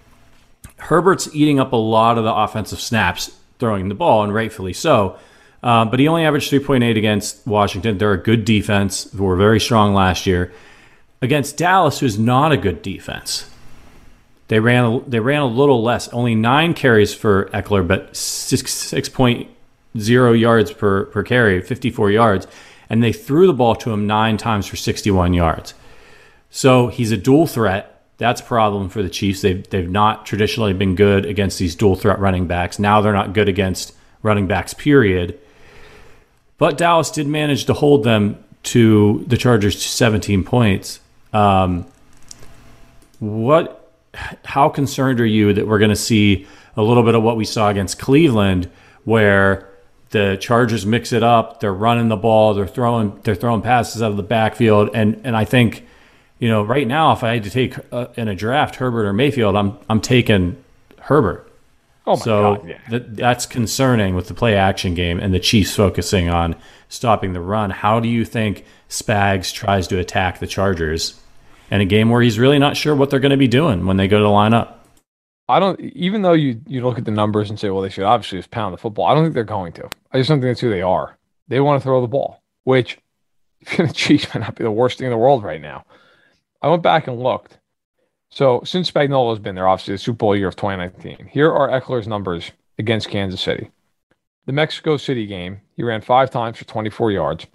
[0.77, 5.19] Herbert's eating up a lot of the offensive snaps, throwing the ball, and rightfully so.
[5.64, 7.97] Uh, but he only averaged 3.8 against Washington.
[7.97, 10.51] They're a good defense who were very strong last year.
[11.22, 13.47] Against Dallas, who's not a good defense,
[14.47, 19.07] they ran they ran a little less, only nine carries for Ekeler, but six six
[19.07, 19.47] point
[19.97, 22.47] zero yards per, per carry, 54 yards,
[22.89, 25.74] and they threw the ball to him nine times for 61 yards.
[26.49, 28.03] So he's a dual threat.
[28.18, 29.41] That's a problem for the Chiefs.
[29.41, 32.78] They've, they've not traditionally been good against these dual threat running backs.
[32.78, 35.39] Now they're not good against running backs, period.
[36.62, 40.99] But Dallas did manage to hold them to the Chargers to 17 points.
[41.34, 41.88] Um,
[43.18, 43.91] what?
[44.45, 46.45] How concerned are you that we're going to see
[46.78, 48.70] a little bit of what we saw against Cleveland,
[49.05, 49.70] where
[50.12, 51.62] the Chargers mix it up.
[51.62, 52.53] They're running the ball.
[52.53, 53.20] They're throwing.
[53.24, 54.91] They're throwing passes out of the backfield.
[54.93, 55.88] And and I think,
[56.38, 59.14] you know, right now, if I had to take uh, in a draft Herbert or
[59.14, 60.64] Mayfield, I'm I'm taking
[60.99, 61.50] Herbert.
[62.05, 62.79] Oh my so God, yeah.
[62.89, 66.55] that, that's concerning with the play action game and the Chiefs focusing on
[66.89, 67.69] stopping the run.
[67.69, 71.19] How do you think Spags tries to attack the Chargers
[71.69, 73.97] in a game where he's really not sure what they're going to be doing when
[73.97, 74.87] they go to line up?
[75.47, 75.79] I don't.
[75.79, 78.51] Even though you you look at the numbers and say, well, they should obviously just
[78.51, 79.05] pound the football.
[79.05, 79.89] I don't think they're going to.
[80.11, 81.17] I just don't think that's who they are.
[81.49, 82.97] They want to throw the ball, which
[83.61, 85.85] if you're the Chiefs might not be the worst thing in the world right now.
[86.61, 87.57] I went back and looked.
[88.32, 92.07] So since Spagnuolo's been there, obviously the Super Bowl year of 2019, here are Ekeler's
[92.07, 93.69] numbers against Kansas City.
[94.45, 97.45] The Mexico City game, he ran five times for 24 yards.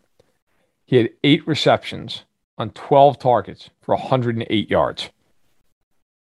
[0.84, 2.24] He had eight receptions
[2.58, 5.10] on 12 targets for 108 yards.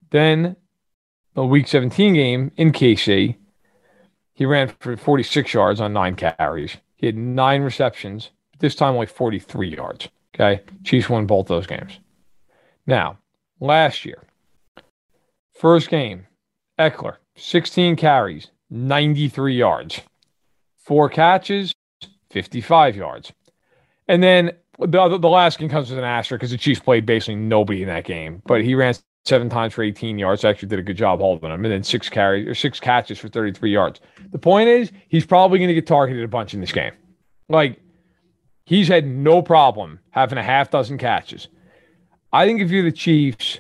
[0.10, 0.56] Then
[1.36, 3.36] the Week 17 game in KC,
[4.34, 6.78] he ran for 46 yards on nine carries.
[6.96, 10.10] He had nine receptions, but this time only 43 yards.
[10.34, 10.64] Okay.
[10.84, 12.00] Chiefs won both those games.
[12.88, 13.20] Now,
[13.60, 14.24] last year,
[15.60, 16.26] First game,
[16.80, 20.00] Ekeler, 16 carries, 93 yards,
[20.78, 21.74] four catches,
[22.30, 23.34] 55 yards.
[24.08, 27.36] And then the, the last game comes with an asterisk because the Chiefs played basically
[27.36, 28.94] nobody in that game, but he ran
[29.26, 30.46] seven times for 18 yards.
[30.46, 33.28] Actually, did a good job holding him, and then six carries or six catches for
[33.28, 34.00] 33 yards.
[34.32, 36.94] The point is, he's probably going to get targeted a bunch in this game.
[37.50, 37.82] Like,
[38.64, 41.50] he's had no problem having a half dozen catches.
[42.32, 43.60] I think if you're the Chiefs,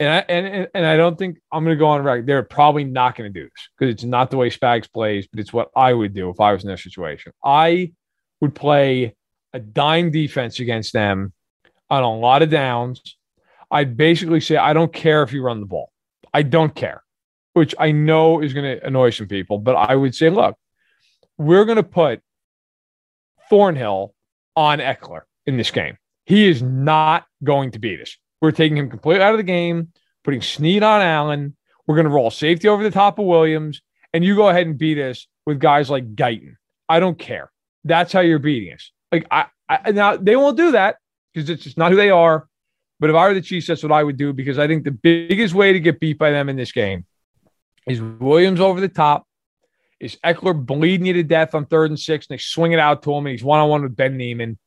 [0.00, 2.26] and I and and I don't think I'm going to go on record.
[2.26, 5.38] They're probably not going to do this because it's not the way Spags plays, but
[5.38, 7.32] it's what I would do if I was in their situation.
[7.44, 7.92] I
[8.40, 9.14] would play
[9.52, 11.34] a dime defense against them
[11.90, 13.16] on a lot of downs.
[13.70, 15.92] I'd basically say I don't care if you run the ball.
[16.32, 17.02] I don't care,
[17.52, 20.56] which I know is going to annoy some people, but I would say, look,
[21.36, 22.20] we're going to put
[23.50, 24.14] Thornhill
[24.56, 25.98] on Ekeler in this game.
[26.24, 28.16] He is not going to beat us.
[28.40, 29.92] We're taking him completely out of the game,
[30.24, 31.56] putting Sneed on Allen.
[31.86, 33.82] We're going to roll safety over the top of Williams,
[34.12, 36.54] and you go ahead and beat us with guys like Guyton.
[36.88, 37.50] I don't care.
[37.84, 38.92] That's how you're beating us.
[39.12, 40.96] Like I, I now they won't do that
[41.32, 42.48] because it's just not who they are.
[42.98, 44.90] But if I were the Chiefs, that's what I would do because I think the
[44.90, 47.06] biggest way to get beat by them in this game
[47.86, 49.26] is Williams over the top.
[49.98, 53.02] Is Ekeler bleeding you to death on third and six, and they swing it out
[53.02, 54.58] to him, and he's one on one with Ben Niemann.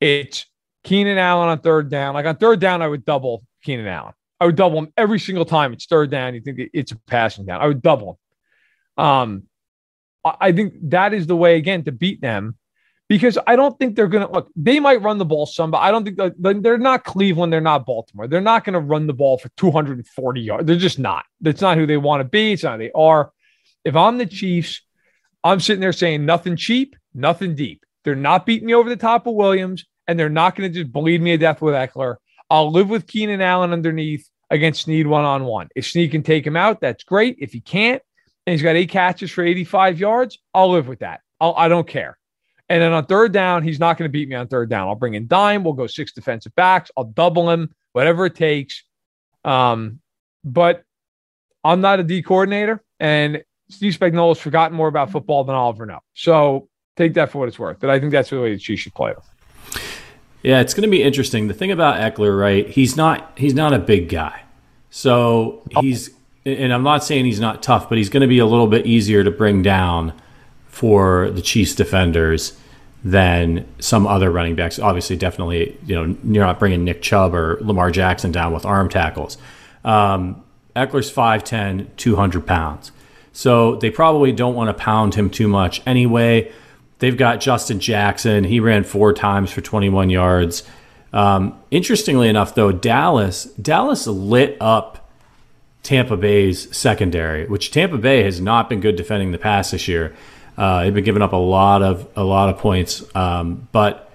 [0.00, 0.46] It's
[0.84, 2.14] Keenan Allen on third down.
[2.14, 4.12] Like on third down, I would double Keenan Allen.
[4.40, 6.34] I would double him every single time it's third down.
[6.34, 7.60] You think it's a passing down.
[7.60, 8.18] I would double
[8.96, 9.04] him.
[9.04, 9.42] Um,
[10.24, 12.56] I think that is the way again to beat them
[13.08, 14.50] because I don't think they're going to look.
[14.56, 17.52] They might run the ball some, but I don't think they're not Cleveland.
[17.52, 18.26] They're not Baltimore.
[18.26, 20.66] They're not going to run the ball for 240 yards.
[20.66, 21.24] They're just not.
[21.40, 22.52] That's not who they want to be.
[22.52, 23.32] It's not who they are.
[23.84, 24.82] If I'm the Chiefs,
[25.42, 27.84] I'm sitting there saying nothing cheap, nothing deep.
[28.04, 30.92] They're not beating me over the top of Williams and they're not going to just
[30.92, 32.16] bleed me to death with Ekeler.
[32.50, 35.68] I'll live with Keenan Allen underneath against Sneed one on one.
[35.74, 37.36] If Sneed can take him out, that's great.
[37.40, 38.02] If he can't,
[38.46, 41.20] and he's got eight catches for 85 yards, I'll live with that.
[41.40, 42.18] I'll, I do not care.
[42.68, 44.88] And then on third down, he's not going to beat me on third down.
[44.88, 45.64] I'll bring in dime.
[45.64, 46.90] We'll go six defensive backs.
[46.96, 48.84] I'll double him, whatever it takes.
[49.44, 50.00] Um,
[50.44, 50.82] but
[51.62, 55.70] I'm not a D coordinator, and Steve Spagnuolo has forgotten more about football than I'll
[55.70, 56.00] ever know.
[56.14, 57.80] So take that for what it's worth.
[57.80, 59.28] But I think that's the way the Chiefs should play with.
[60.44, 61.48] Yeah, it's going to be interesting.
[61.48, 62.68] The thing about Ekeler, right?
[62.68, 64.42] He's not he's not a big guy,
[64.90, 66.10] so he's
[66.44, 68.86] and I'm not saying he's not tough, but he's going to be a little bit
[68.86, 70.12] easier to bring down
[70.66, 72.58] for the Chiefs defenders
[73.02, 74.78] than some other running backs.
[74.78, 78.90] Obviously, definitely, you know, you're not bringing Nick Chubb or Lamar Jackson down with arm
[78.90, 79.38] tackles.
[79.82, 80.42] Um,
[80.76, 82.92] Ekeler's 5'10, 200 pounds.
[83.32, 86.52] So they probably don't want to pound him too much anyway.
[86.98, 88.44] They've got Justin Jackson.
[88.44, 90.62] He ran four times for 21 yards.
[91.12, 95.10] Um, interestingly enough, though, Dallas Dallas lit up
[95.82, 100.14] Tampa Bay's secondary, which Tampa Bay has not been good defending the pass this year.
[100.56, 104.10] Uh, they've been giving up a lot of a lot of points, um, but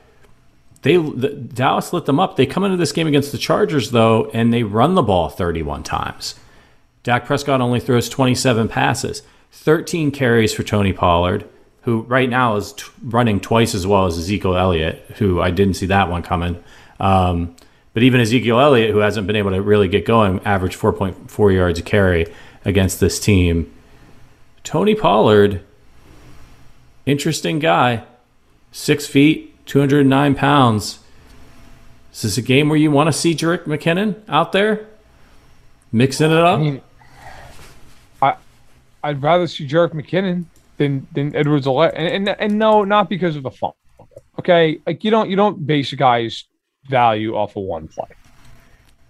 [0.82, 2.36] they the, Dallas lit them up.
[2.36, 5.84] They come into this game against the Chargers though, and they run the ball 31
[5.84, 6.36] times.
[7.04, 9.22] Dak Prescott only throws 27 passes,
[9.52, 11.48] 13 carries for Tony Pollard
[11.82, 15.76] who right now is t- running twice as well as Ezekiel Elliott, who I didn't
[15.76, 16.62] see that one coming.
[17.00, 17.56] Um,
[17.94, 21.80] but even Ezekiel Elliott, who hasn't been able to really get going, averaged 4.4 yards
[21.80, 22.28] a carry
[22.66, 23.72] against this team.
[24.64, 25.62] Tony Pollard,
[27.06, 28.04] interesting guy,
[28.72, 31.00] six feet, 209 pounds.
[32.14, 34.88] Is this a game where you want to see Jerick McKinnon out there
[35.92, 36.60] mixing it up?
[36.60, 36.82] I mean,
[38.22, 38.36] I,
[39.04, 40.46] I'd rather see Jerick McKinnon
[40.80, 43.78] than than Edwards and, and and no, not because of the fumble.
[44.40, 46.46] Okay, like you don't you don't base a guy's
[46.88, 48.08] value off of one play.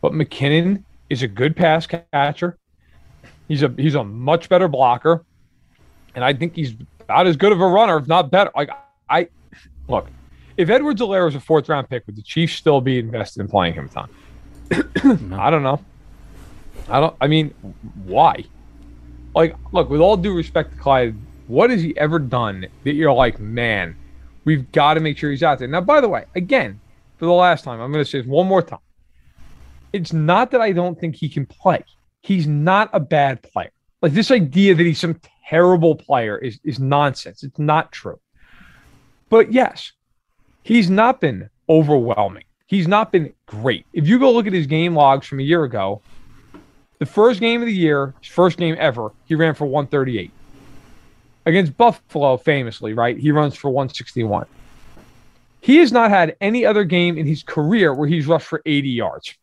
[0.02, 2.58] But McKinnon is a good pass catcher.
[3.48, 5.24] He's a he's a much better blocker,
[6.16, 8.52] and I think he's about as good of a runner, if not better.
[8.56, 8.72] Like
[9.10, 9.30] I
[9.88, 10.08] look,
[10.58, 13.76] if Edwards-Helaire was a fourth round pick, would the Chiefs still be invested in playing
[13.76, 14.10] him, Tom?
[15.34, 15.84] I don't know.
[16.88, 17.16] I don't.
[17.22, 17.54] I mean,
[18.06, 18.44] why?
[19.36, 21.16] Like, look, with all due respect to Clyde
[21.50, 23.96] what has he ever done that you're like, man,
[24.46, 25.68] we've got to make sure he's out there?
[25.68, 26.80] Now, by the way, again,
[27.18, 28.80] for the last time, I'm going to say this one more time.
[29.92, 31.84] It's not that I don't think he can play.
[32.22, 33.72] He's not a bad player.
[34.04, 35.20] Like this idea that he's some
[35.50, 37.42] terrible player is, is nonsense.
[37.42, 38.20] It's not true.
[39.30, 39.92] But yes,
[40.62, 42.44] he's not been overwhelming.
[42.68, 43.88] He's not been great.
[43.94, 46.04] If you go look at his game logs from a year ago,
[47.00, 50.32] the first game of the year, his first game ever, he ran for 138
[51.46, 53.18] against Buffalo, famously, right?
[53.18, 54.46] He runs for 161.
[55.62, 58.90] He has not had any other game in his career where he's rushed for 80
[58.90, 59.36] yards.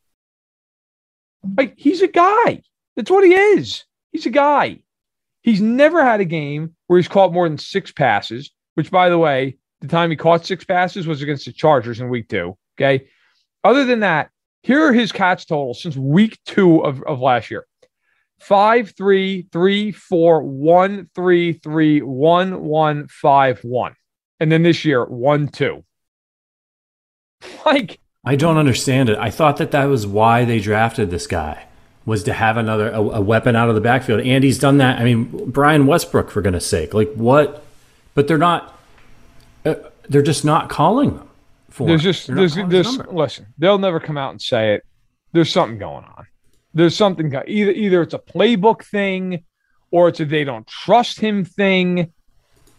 [1.57, 2.63] Like he's a guy.
[2.97, 3.85] That's what he is.
[4.13, 4.81] He's a guy.
[5.43, 9.19] He's never had a game where he's caught more than six passes, which, by the
[9.19, 12.57] way, the time he caught six passes was against the Chargers in week two.
[12.79, 13.09] Okay.
[13.63, 14.31] Other than that,
[14.63, 17.67] here are his catch totals since week two of, of last year
[18.41, 23.95] five, three, three, four, one, three, three, one, one, five, one.
[24.41, 25.85] And then this year, one, two.
[27.65, 29.19] Like, I don't understand it.
[29.19, 31.67] I thought that that was why they drafted this guy
[32.07, 34.21] was to have another a, a weapon out of the backfield.
[34.21, 34.99] Andy's done that.
[34.99, 37.65] I mean, Brian Westbrook, for goodness sake, like what?
[38.15, 38.79] But they're not.
[39.65, 39.75] Uh,
[40.09, 41.29] they're just not calling them.
[41.71, 43.47] For there's just there's there's listen.
[43.59, 44.85] They'll never come out and say it.
[45.33, 46.27] There's something going on.
[46.77, 49.45] There's something either either it's a playbook thing,
[49.91, 52.13] or it's a they don't trust him thing.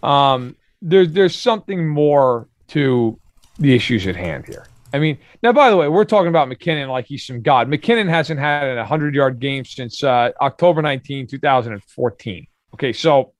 [0.03, 3.19] Um, there's there's something more to
[3.57, 4.67] the issues at hand here.
[4.93, 7.69] I mean, now by the way, we're talking about McKinnon like he's some god.
[7.69, 12.47] McKinnon hasn't had a hundred yard game since uh, October 19, 2014.
[12.75, 13.33] Okay, so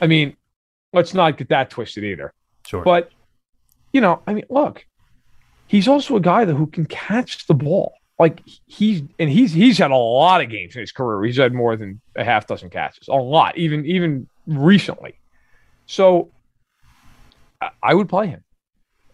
[0.00, 0.38] I mean,
[0.94, 2.32] let's not get that twisted either.
[2.66, 2.82] Sure.
[2.82, 3.10] But
[3.92, 4.86] you know, I mean, look,
[5.66, 7.92] he's also a guy that who can catch the ball.
[8.18, 11.22] Like he's and he's he's had a lot of games in his career.
[11.24, 15.18] He's had more than a half dozen catches, a lot, even even recently.
[15.86, 16.30] So
[17.82, 18.42] I would play him.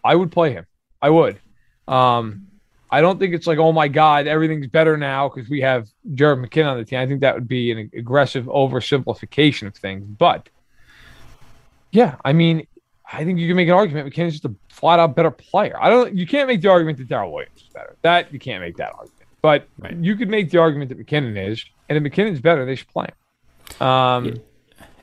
[0.05, 0.67] I would play him.
[1.01, 1.41] I would.
[1.89, 2.47] Um,
[2.91, 6.47] I don't think it's like, oh my God, everything's better now because we have Jerick
[6.47, 7.01] McKinnon on the team.
[7.01, 10.05] I think that would be an aggressive oversimplification of things.
[10.07, 10.49] But
[11.91, 12.67] yeah, I mean,
[13.13, 15.77] I think you can make an argument McKinnon's just a flat out better player.
[15.81, 16.17] I don't.
[16.17, 17.97] You can't make the argument that Darrel Williams is better.
[18.03, 19.29] That you can't make that argument.
[19.43, 19.97] But right.
[19.97, 23.07] you could make the argument that McKinnon is, and if McKinnon's better, they should play
[23.07, 23.87] him.
[23.87, 24.41] Um,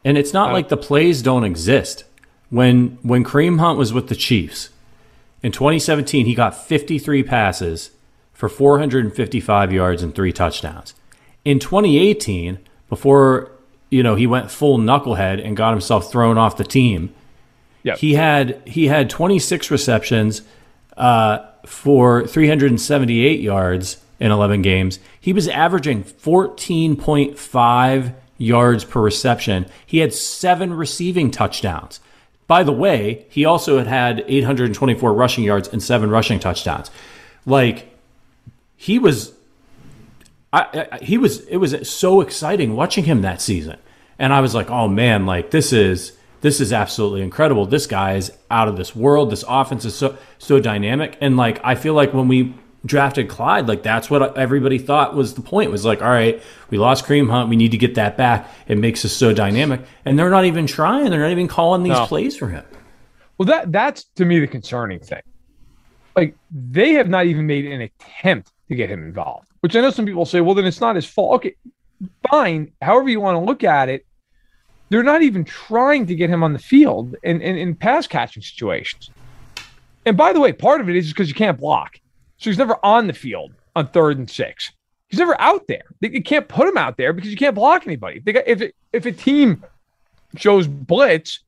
[0.04, 2.06] and it's not uh, like the plays don't exist.
[2.50, 4.70] When when Kareem Hunt was with the Chiefs
[5.44, 7.92] in 2017, he got 53 passes
[8.34, 10.96] for 455 yards and three touchdowns.
[11.46, 13.52] In 2018, before
[13.90, 17.14] you know he went full knucklehead and got himself thrown off the team
[17.96, 20.42] He had he had 26 receptions
[20.98, 25.00] uh, for 378 yards in 11 games.
[25.20, 29.66] He was averaging 14.5 yards per reception.
[29.86, 32.02] He had seven receiving touchdowns.
[32.48, 36.90] By the way, he also had had 824 rushing yards and seven rushing touchdowns.
[37.46, 37.96] Like
[38.76, 39.34] he was,
[40.52, 41.46] I, I, he was.
[41.46, 43.78] It was so exciting watching him that season,
[44.18, 47.66] and I was like, oh man, like this is this is absolutely incredible.
[47.66, 49.30] This guy is out of this world.
[49.30, 52.54] This offense is so so dynamic, and like I feel like when we
[52.86, 55.72] drafted Clyde, like that's what everybody thought was the point.
[55.72, 58.50] Was like, all right, we lost Kareem Hunt, we need to get that back.
[58.68, 61.10] It makes us so dynamic, and they're not even trying.
[61.10, 62.06] They're not even calling these no.
[62.06, 62.66] plays for him.
[63.38, 65.22] Well, that that's to me the concerning thing.
[66.16, 69.48] Like they have not even made an attempt to get him involved.
[69.62, 71.36] Which I know some people say, well, then it's not his fault.
[71.36, 71.56] Okay,
[72.30, 72.72] fine.
[72.82, 74.06] However you want to look at it,
[74.90, 78.44] they're not even trying to get him on the field in, in, in pass catching
[78.44, 79.12] situations.
[80.06, 82.00] And by the way, part of it is because you can't block.
[82.38, 84.72] So he's never on the field on third and six.
[85.08, 85.84] He's never out there.
[86.02, 88.20] They, you can't put him out there because you can't block anybody.
[88.20, 89.64] Got, if if a team
[90.36, 91.40] shows blitz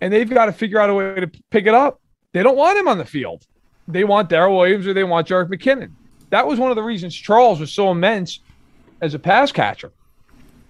[0.00, 2.00] and they've got to figure out a way to pick it up,
[2.32, 3.46] they don't want him on the field.
[3.86, 5.92] They want Darrel Williams or they want Jerick McKinnon.
[6.30, 8.40] That was one of the reasons Charles was so immense
[9.00, 9.92] as a pass catcher.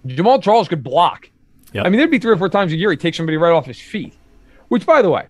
[0.05, 1.29] Jamaal Charles could block.
[1.75, 1.85] Yep.
[1.85, 3.65] I mean, there'd be three or four times a year he takes somebody right off
[3.65, 4.13] his feet.
[4.69, 5.27] Which, by the way,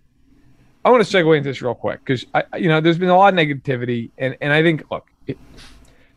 [0.85, 3.17] I want to segue into this real quick because I, you know, there's been a
[3.17, 5.39] lot of negativity, and and I think look, it,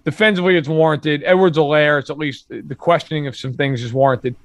[0.05, 1.23] defensively it's warranted.
[1.25, 4.37] Edwards-Helaire, it's at least the questioning of some things is warranted.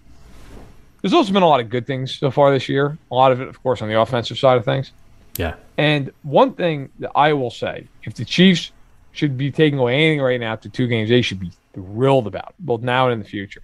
[1.02, 2.98] There's also been a lot of good things so far this year.
[3.12, 4.94] A lot of it, of course, on the offensive side of things.
[5.38, 5.56] Yeah.
[5.78, 8.72] And one thing that I will say, if the Chiefs
[9.12, 12.56] should be taking away anything right now after two games, they should be thrilled about,
[12.60, 13.62] both now and in the future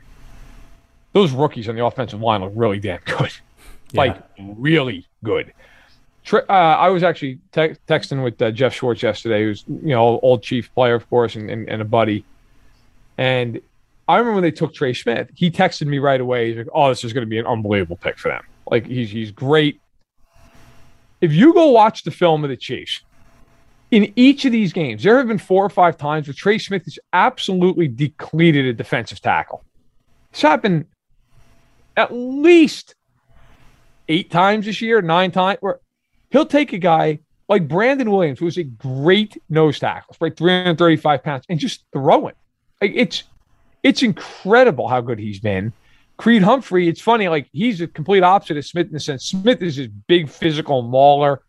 [1.14, 3.32] those rookies on the offensive line look really damn good.
[3.92, 4.02] Yeah.
[4.02, 5.52] Like really good.
[6.32, 10.44] Uh, I was actually te- texting with uh, Geoff Schwartz yesterday, who's you know old
[10.44, 12.24] Chief player, of course, and, and, and, a buddy.
[13.18, 13.60] And
[14.08, 16.50] I remember when they took Trey Smith, he texted me right away.
[16.50, 18.44] He's like, "Oh, this is going to be an unbelievable pick for them.
[18.70, 19.82] Like he's he's great."
[21.20, 23.02] If you go watch the film of the Chiefs,
[23.92, 26.86] in each of these games, there have been four or five times where Trey Smith
[26.86, 29.64] has absolutely depleted a defensive tackle.
[30.32, 30.86] It's happened
[32.00, 32.96] at least
[34.08, 35.80] eight times this year, nine times, where
[36.32, 37.20] he'll take a guy
[37.50, 42.38] like Brandon Williams, who's a great nose tackle, right, 335 pounds, and just throw it.
[42.82, 43.24] Like it's
[43.84, 45.74] it's incredible how good he's been.
[46.16, 49.62] Creed Humphrey, it's funny, like he's a complete opposite of Smith in the sense Smith
[49.62, 51.42] is this big physical mauler.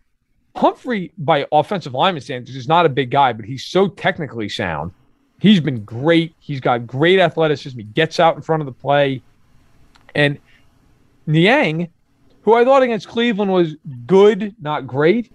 [0.56, 4.92] Humphrey, by offensive lineman standards, is not a big guy, but he's so technically sound
[5.40, 6.34] He's been great.
[6.38, 7.78] He's got great athleticism.
[7.78, 9.22] He gets out in front of the play.
[10.14, 10.38] And
[11.26, 11.88] Niang,
[12.42, 15.32] who I thought against Cleveland was good, not great,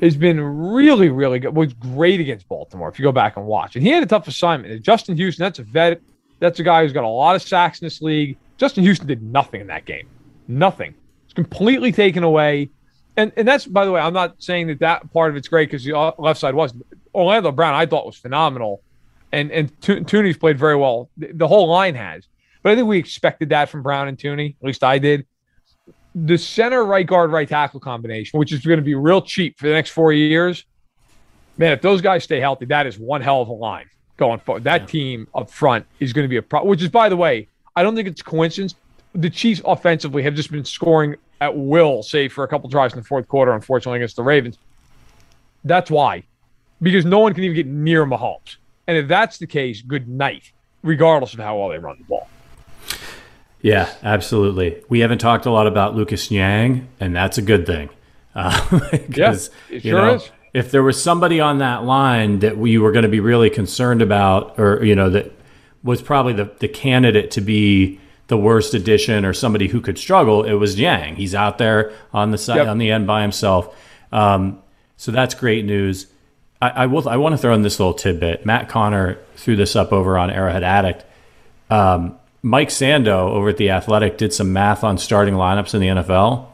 [0.00, 1.54] has been really, really good.
[1.54, 3.76] Was great against Baltimore if you go back and watch.
[3.76, 4.72] And he had a tough assignment.
[4.72, 6.00] And Justin Houston, that's a vet.
[6.40, 8.36] That's a guy who's got a lot of sacks in this league.
[8.58, 10.08] Justin Houston did nothing in that game.
[10.48, 10.94] Nothing.
[11.24, 12.70] It's completely taken away.
[13.16, 15.70] And and that's by the way, I'm not saying that that part of it's great
[15.70, 16.74] because the left side was
[17.14, 17.74] Orlando Brown.
[17.74, 18.82] I thought was phenomenal,
[19.32, 21.10] and and Thuney's played very well.
[21.16, 22.26] The, the whole line has,
[22.62, 24.56] but I think we expected that from Brown and Thuney.
[24.60, 25.26] At least I did
[26.14, 29.66] the center right guard right tackle combination, which is going to be real cheap for
[29.66, 30.64] the next four years.
[31.58, 33.86] Man, if those guys stay healthy, that is one hell of a line
[34.16, 34.64] going forward.
[34.64, 34.86] That yeah.
[34.86, 36.70] team up front is going to be a problem.
[36.70, 38.74] Which is, by the way, I don't think it's a coincidence.
[39.14, 43.00] The Chiefs offensively have just been scoring at will, save for a couple drives in
[43.00, 44.58] the fourth quarter, unfortunately against the Ravens.
[45.64, 46.24] That's why,
[46.80, 48.56] because no one can even get near Mahomes.
[48.86, 50.52] And if that's the case, good night,
[50.82, 52.28] regardless of how well they run the ball.
[53.62, 54.82] Yeah, absolutely.
[54.88, 57.88] We haven't talked a lot about Lucas Niang, and that's a good thing.
[58.34, 59.36] Uh, yeah,
[59.68, 60.30] it sure know, is.
[60.54, 64.00] If there was somebody on that line that we were going to be really concerned
[64.00, 65.32] about, or you know, that
[65.82, 70.44] was probably the, the candidate to be the worst addition or somebody who could struggle,
[70.44, 71.16] it was Yang.
[71.16, 72.68] He's out there on the side yep.
[72.68, 73.76] on the end by himself.
[74.10, 74.62] Um,
[74.96, 76.06] so that's great news.
[76.62, 77.06] I, I, will.
[77.06, 78.46] I want to throw in this little tidbit.
[78.46, 81.04] Matt Conner threw this up over on Arrowhead Addict.
[81.68, 85.88] Um, Mike Sando over at the Athletic did some math on starting lineups in the
[85.88, 86.46] NFL.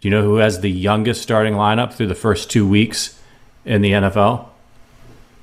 [0.00, 3.20] Do you know who has the youngest starting lineup through the first two weeks
[3.64, 4.46] in the NFL?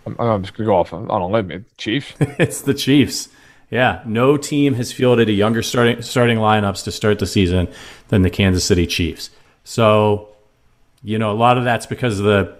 [0.06, 1.66] I'm, I'm just gonna go off I don't a limb.
[1.78, 2.14] Chiefs.
[2.20, 3.30] it's the Chiefs.
[3.70, 7.68] Yeah, no team has fielded a younger starting starting lineups to start the season
[8.08, 9.30] than the Kansas City Chiefs.
[9.66, 10.30] So,
[11.04, 12.56] you know, a lot of that's because of the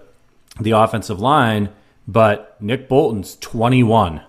[0.60, 1.70] the offensive line.
[2.06, 4.22] But Nick Bolton's 21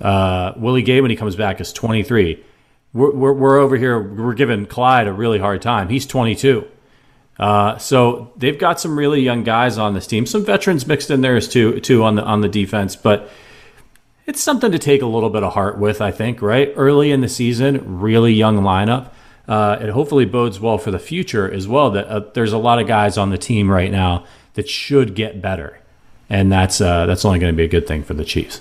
[0.00, 2.42] uh, Willie Gay, when he comes back, is 23.
[2.92, 5.88] We're, we're, we're, over here, we're giving Clyde a really hard time.
[5.88, 6.66] He's 22.
[7.38, 10.26] Uh, so they've got some really young guys on this team.
[10.26, 13.30] Some veterans mixed in there too, too on the on the defense, but
[14.26, 16.02] it's something to take a little bit of heart with.
[16.02, 19.10] I think right early in the season, really young lineup.
[19.48, 21.90] Uh, it hopefully bodes well for the future as well.
[21.90, 25.40] That uh, there's a lot of guys on the team right now that should get
[25.40, 25.80] better,
[26.28, 28.60] and that's uh, that's only going to be a good thing for the Chiefs.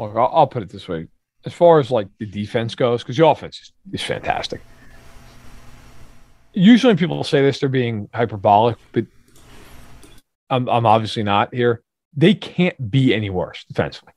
[0.00, 1.08] Look, I'll, I'll put it this way:
[1.44, 4.60] as far as like the defense goes, because the offense is, is fantastic.
[6.52, 9.06] Usually, when people say this, they're being hyperbolic, but
[10.50, 11.82] I'm, I'm obviously not here.
[12.16, 14.12] They can't be any worse defensively.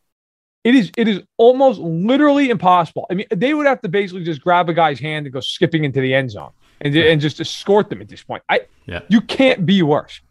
[0.64, 3.06] It is it is almost literally impossible.
[3.12, 5.84] I mean, they would have to basically just grab a guy's hand and go skipping
[5.84, 8.44] into the end zone and, and just escort them at this point.
[8.48, 9.02] I yeah.
[9.10, 10.22] you can't be worse.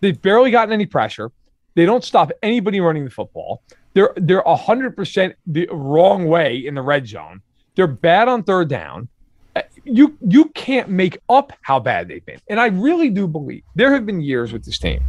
[0.00, 1.32] They've barely gotten any pressure.
[1.74, 3.62] They don't stop anybody running the football.
[3.94, 7.42] They're they're hundred percent the wrong way in the red zone.
[7.74, 9.08] They're bad on third down.
[9.56, 12.40] Uh, you you can't make up how bad they've been.
[12.48, 15.02] And I really do believe there have been years with this team.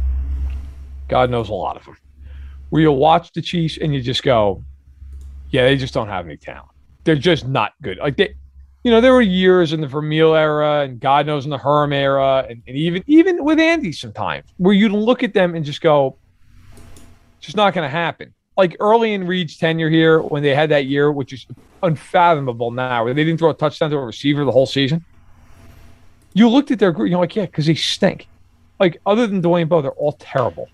[1.08, 1.96] God knows a lot of them.
[2.70, 4.64] Where you'll watch the Chiefs and you just go,
[5.50, 6.70] yeah, they just don't have any talent.
[7.02, 7.98] They're just not good.
[7.98, 8.34] Like they,
[8.84, 11.92] you know, there were years in the Vermeil era and God knows in the Herm
[11.92, 15.80] era, and, and even even with Andy sometimes, where you'd look at them and just
[15.80, 16.16] go,
[17.38, 20.68] it's just not going to happen like early in Reid's tenure here, when they had
[20.68, 21.46] that year, which is
[21.82, 25.02] unfathomable now, where they didn't throw a touchdown to a receiver the whole season.
[26.34, 28.28] You looked at their group, you're like, yeah, because they stink.
[28.78, 30.68] Like, other than Dwayne Bowe, they're all terrible.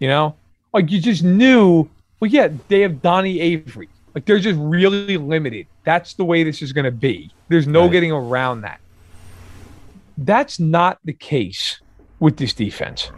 [0.00, 0.34] You know?
[0.74, 3.88] Like, you just knew, well, yeah, they have Donnie Avery.
[4.12, 5.68] Like, they're just really limited.
[5.84, 7.30] That's the way this is going to be.
[7.48, 7.92] There's no right.
[7.92, 8.80] getting around that.
[10.18, 11.80] That's not the case
[12.18, 13.12] with this defense.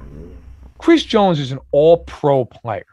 [0.76, 2.84] Chris Jones is an all pro player.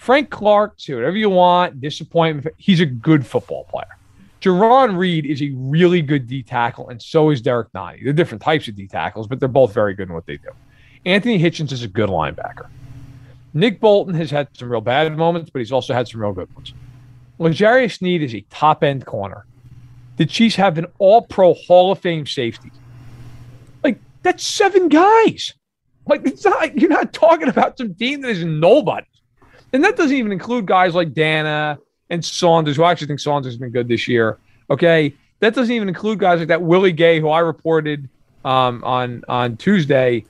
[0.00, 2.54] Frank Clark, say whatever you want, disappointment.
[2.56, 3.98] He's a good football player.
[4.40, 8.02] Jarran Reed is a really good D tackle, and so is Derrick Nnadi.
[8.02, 10.48] They're different types of D tackles, but they're both very good in what they do.
[11.04, 12.68] Anthony Hitchens is a good linebacker.
[13.52, 16.50] Nick Bolton has had some real bad moments, but he's also had some real good
[16.54, 16.72] ones.
[17.38, 19.44] L'Jarius Sneed is a top end corner.
[20.16, 22.72] The Chiefs have an all pro Hall of Fame safety.
[23.84, 25.52] Like, that's seven guys.
[26.06, 29.04] Like, it's not, you're not talking about some team that is nobody.
[29.72, 33.52] And that doesn't even include guys like Danna and Saunders, who I actually think Saunders
[33.52, 34.38] has been good this year.
[34.68, 35.14] Okay.
[35.40, 38.08] That doesn't even include guys like that Willie Gay, who I reported
[38.44, 40.24] um, on on Tuesday,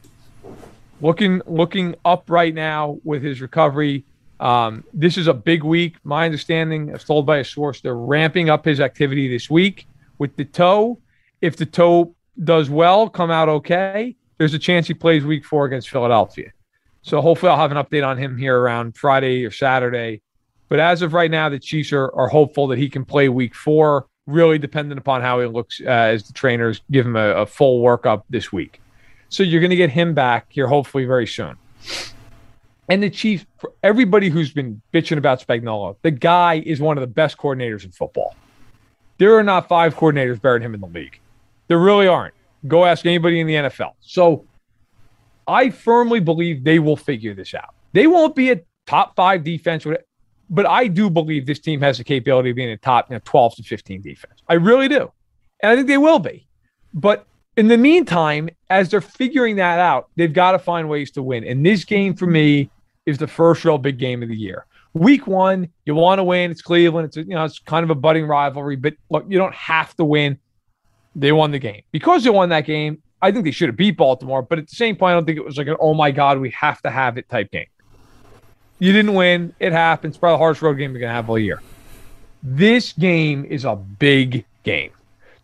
[1.01, 4.05] looking looking up right now with his recovery.
[4.38, 5.97] Um, this is a big week.
[6.05, 9.86] My understanding, as told by a source, they're ramping up his activity this week
[10.18, 10.99] with the toe.
[11.41, 15.66] If the toe does well, come out okay, there's a chance he plays week four
[15.66, 16.53] against Philadelphia.
[17.03, 20.20] So hopefully I'll have an update on him here around Friday or Saturday.
[20.68, 23.55] But as of right now, the Chiefs are, are hopeful that he can play week
[23.55, 27.46] four, really dependent upon how he looks uh, as the trainers give him a, a
[27.46, 28.80] full workup this week.
[29.28, 31.57] So you're going to get him back here hopefully very soon.
[32.88, 37.03] And the Chiefs, for everybody who's been bitching about Spagnuolo, the guy is one of
[37.03, 38.34] the best coordinators in football.
[39.18, 41.20] There are not five coordinators better than him in the league.
[41.68, 42.34] There really aren't.
[42.66, 43.92] Go ask anybody in the NFL.
[44.01, 44.44] So
[45.51, 47.74] I firmly believe they will figure this out.
[47.92, 49.86] They won't be a top five defense,
[50.48, 53.20] but I do believe this team has the capability of being a top you know,
[53.24, 54.42] 12 to 15 defense.
[54.48, 55.11] I really do.
[55.62, 56.46] And I think they will be.
[56.94, 57.26] But
[57.57, 61.44] in the meantime, as they're figuring that out, they've got to find ways to win.
[61.44, 62.70] And this game for me
[63.07, 64.66] is the first real big game of the year.
[64.92, 66.51] Week one, you want to win.
[66.51, 67.07] It's Cleveland.
[67.07, 70.05] It's you know it's kind of a budding rivalry, but look, you don't have to
[70.05, 70.38] win.
[71.14, 73.03] They won the game because they won that game.
[73.23, 75.39] I think they should have beat Baltimore, but at the same point, I don't think
[75.39, 77.66] it was like an oh my god, we have to have it type game.
[78.79, 79.55] You didn't win.
[79.61, 80.16] It happens.
[80.16, 81.61] Probably the hardest road game you're gonna have all year.
[82.43, 84.93] This game is a big game.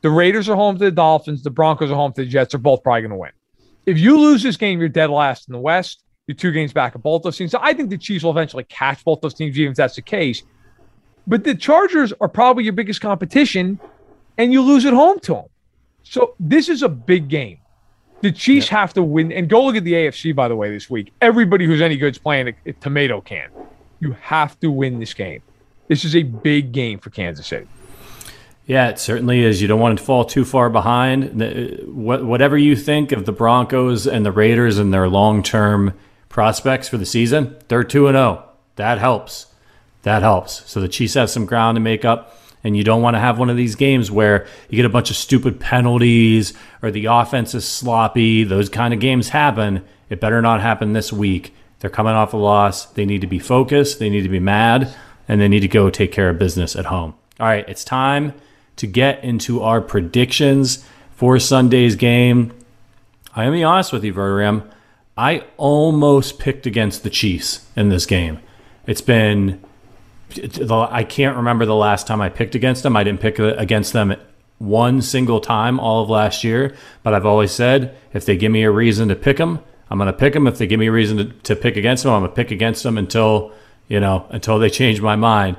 [0.01, 1.43] The Raiders are home to the Dolphins.
[1.43, 2.53] The Broncos are home to the Jets.
[2.53, 3.33] They're both probably going to win.
[3.87, 6.03] If you lose this game, you're dead last in the West.
[6.27, 7.53] You're two games back of both those teams.
[7.53, 10.03] So I think the Chiefs will eventually catch both those teams, even if that's the
[10.03, 10.43] case.
[11.27, 13.79] But the Chargers are probably your biggest competition,
[14.39, 15.45] and you lose at home to them.
[16.03, 17.59] So this is a big game.
[18.23, 19.31] The Chiefs have to win.
[19.33, 21.13] And go look at the AFC, by the way, this week.
[21.21, 23.51] Everybody who's any good is playing a, a tomato can.
[24.01, 25.43] You have to win this game.
[25.89, 27.67] This is a big game for Kansas City.
[28.67, 29.63] Yeah, it certainly is.
[29.63, 31.41] You don't want to fall too far behind.
[31.41, 35.95] Uh, whatever you think of the Broncos and the Raiders and their long term
[36.29, 38.45] prospects for the season, they're 2 0.
[38.75, 39.47] That helps.
[40.03, 40.69] That helps.
[40.71, 42.37] So the Chiefs have some ground to make up.
[42.67, 45.09] And you don't want to have one of these games where you get a bunch
[45.09, 46.53] of stupid penalties
[46.83, 48.43] or the offense is sloppy.
[48.43, 49.85] Those kind of games happen.
[50.11, 51.55] It better not happen this week.
[51.79, 52.87] They're coming off a loss.
[52.87, 54.01] They need to be focused.
[54.01, 54.93] They need to be mad.
[55.29, 57.15] And they need to go take care of business at home.
[57.39, 58.33] All right, it's time
[58.75, 62.53] to get into our predictions for Sunday's game.
[63.37, 64.69] I am be honest with you, Verderame.
[65.17, 68.41] I almost picked against the Chiefs in this game.
[68.89, 69.63] It's been
[70.71, 72.97] I can't remember the last time I picked against them.
[72.97, 74.15] I didn't pick against them
[74.59, 78.63] one single time all of last year, but I've always said if they give me
[78.63, 79.61] a reason to pick them,
[79.91, 80.47] I'm going to pick them.
[80.47, 82.51] If they give me a reason to, to pick against them, I'm going to pick
[82.51, 83.53] against them until
[83.89, 85.57] you know until they change my mind.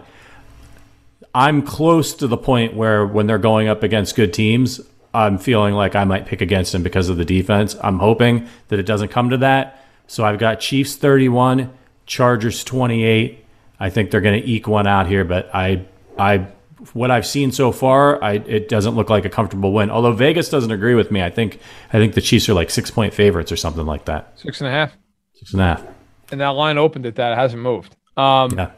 [1.34, 4.82] I'm close to the point where when they're going up against good teams,
[5.14, 7.76] I'm feeling like I might pick against them because of the defense.
[7.82, 9.84] I'm hoping that it doesn't come to that.
[10.08, 11.72] So I've got Chiefs 31,
[12.06, 13.46] Chargers 28.
[13.80, 15.86] I think they're going to eke one out here, but I,
[16.18, 16.48] I,
[16.94, 19.90] what I've seen so far, I, it doesn't look like a comfortable win.
[19.90, 21.60] Although Vegas doesn't agree with me, I think,
[21.94, 24.40] I think the Chiefs are like six point favorites or something like that.
[24.40, 24.98] Six and a half.
[25.34, 25.84] Six and a half.
[26.32, 27.34] And that line opened at that.
[27.34, 27.96] It hasn't moved.
[28.16, 28.72] Um, yeah.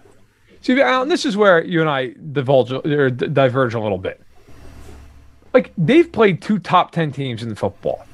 [0.62, 4.22] See, Alan, this is where you and I divulge or diverge a little bit.
[5.54, 8.06] Like they've played two top ten teams in the football,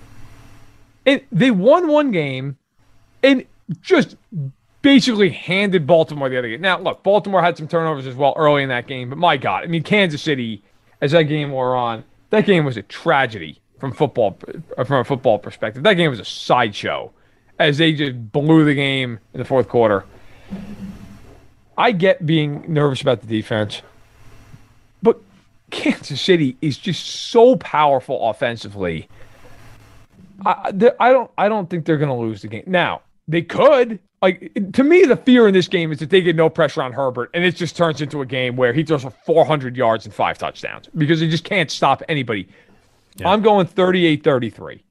[1.06, 2.58] and they won one game,
[3.24, 3.46] and
[3.82, 4.16] just
[4.86, 6.62] basically handed Baltimore the other game.
[6.62, 9.64] Now, look, Baltimore had some turnovers as well early in that game, but my God,
[9.64, 10.62] I mean, Kansas City,
[11.02, 14.38] as that game wore on, that game was a tragedy from football
[14.78, 15.82] uh, from a football perspective.
[15.82, 17.12] That game was a sideshow,
[17.58, 20.06] as they just blew the game in the fourth quarter.
[21.76, 23.82] I get being nervous about the defense,
[25.02, 25.20] but
[25.72, 29.10] Kansas City is just so powerful offensively.
[30.46, 32.66] I, I don't I don't think they're going to lose the game.
[32.68, 34.00] Now they could.
[34.22, 36.94] Like to me, the fear in this game is that they get no pressure on
[36.94, 40.14] Herbert, and it just turns into a game where he throws for 400 yards and
[40.14, 42.48] five touchdowns because he just can't stop anybody.
[43.18, 43.30] Yeah.
[43.30, 44.82] I'm going 38-33.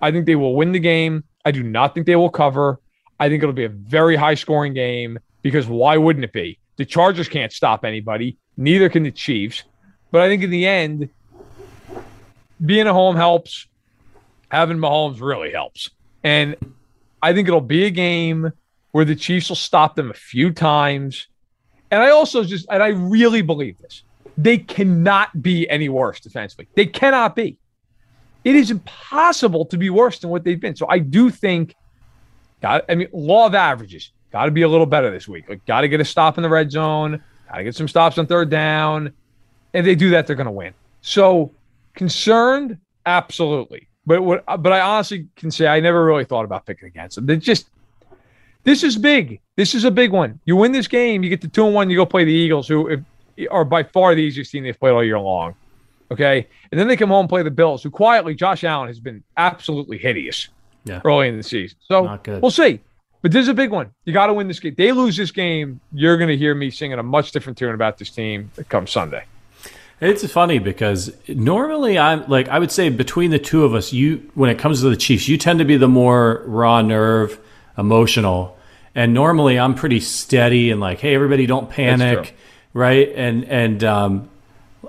[0.00, 1.24] I think they will win the game.
[1.44, 2.80] I do not think they will cover.
[3.20, 6.58] I think it'll be a very high scoring game because why wouldn't it be?
[6.76, 9.64] The Chargers can't stop anybody, neither can the Chiefs.
[10.10, 11.10] But I think in the end,
[12.64, 13.66] being at home helps.
[14.50, 15.90] Having Mahomes really helps.
[16.24, 16.56] And
[17.20, 18.52] I think it'll be a game
[18.98, 21.28] where the Chiefs will stop them a few times.
[21.92, 24.02] And I also just, and I really believe this,
[24.36, 26.66] they cannot be any worse defensively.
[26.74, 27.58] They cannot be.
[28.42, 30.74] It is impossible to be worse than what they've been.
[30.74, 31.76] So I do think,
[32.60, 34.10] God, I mean, law of averages.
[34.32, 35.48] Got to be a little better this week.
[35.48, 37.22] Like, got to get a stop in the red zone.
[37.48, 39.12] Got to get some stops on third down.
[39.74, 40.74] And they do that, they're going to win.
[41.02, 41.52] So
[41.94, 43.86] concerned, absolutely.
[44.04, 44.44] But what?
[44.44, 47.26] But I honestly can say I never really thought about picking against them.
[47.26, 47.70] They just
[48.68, 49.40] this is big.
[49.56, 50.40] This is a big one.
[50.44, 51.88] You win this game, you get to two and one.
[51.88, 53.02] You go play the Eagles, who
[53.50, 55.54] are by far the easiest team they've played all year long.
[56.10, 59.00] Okay, and then they come home and play the Bills, who quietly Josh Allen has
[59.00, 60.48] been absolutely hideous
[60.84, 61.00] yeah.
[61.04, 61.78] early in the season.
[61.80, 62.80] So we'll see.
[63.22, 63.90] But this is a big one.
[64.04, 64.74] You got to win this game.
[64.76, 67.98] They lose this game, you're going to hear me singing a much different tune about
[67.98, 69.24] this team come Sunday.
[70.00, 74.30] It's funny because normally I'm like I would say between the two of us, you
[74.34, 77.40] when it comes to the Chiefs, you tend to be the more raw nerve,
[77.76, 78.57] emotional,
[78.98, 82.34] and normally I'm pretty steady and like, hey, everybody, don't panic,
[82.74, 83.08] right?
[83.14, 84.28] And and um,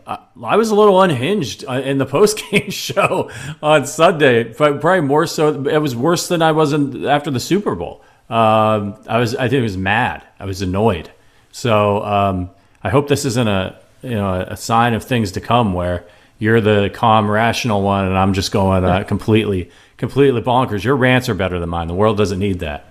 [0.08, 3.30] I was a little unhinged uh, in the post game show
[3.62, 5.64] on Sunday, but probably more so.
[5.68, 8.02] It was worse than I was in, after the Super Bowl.
[8.32, 10.24] Um, I was, I think, I was mad.
[10.40, 11.12] I was annoyed.
[11.52, 12.50] So um,
[12.84, 16.04] I hope this isn't a you know a sign of things to come where
[16.40, 20.84] you're the calm, rational one, and I'm just going uh, completely, completely bonkers.
[20.84, 21.88] Your rants are better than mine.
[21.88, 22.89] The world doesn't need that.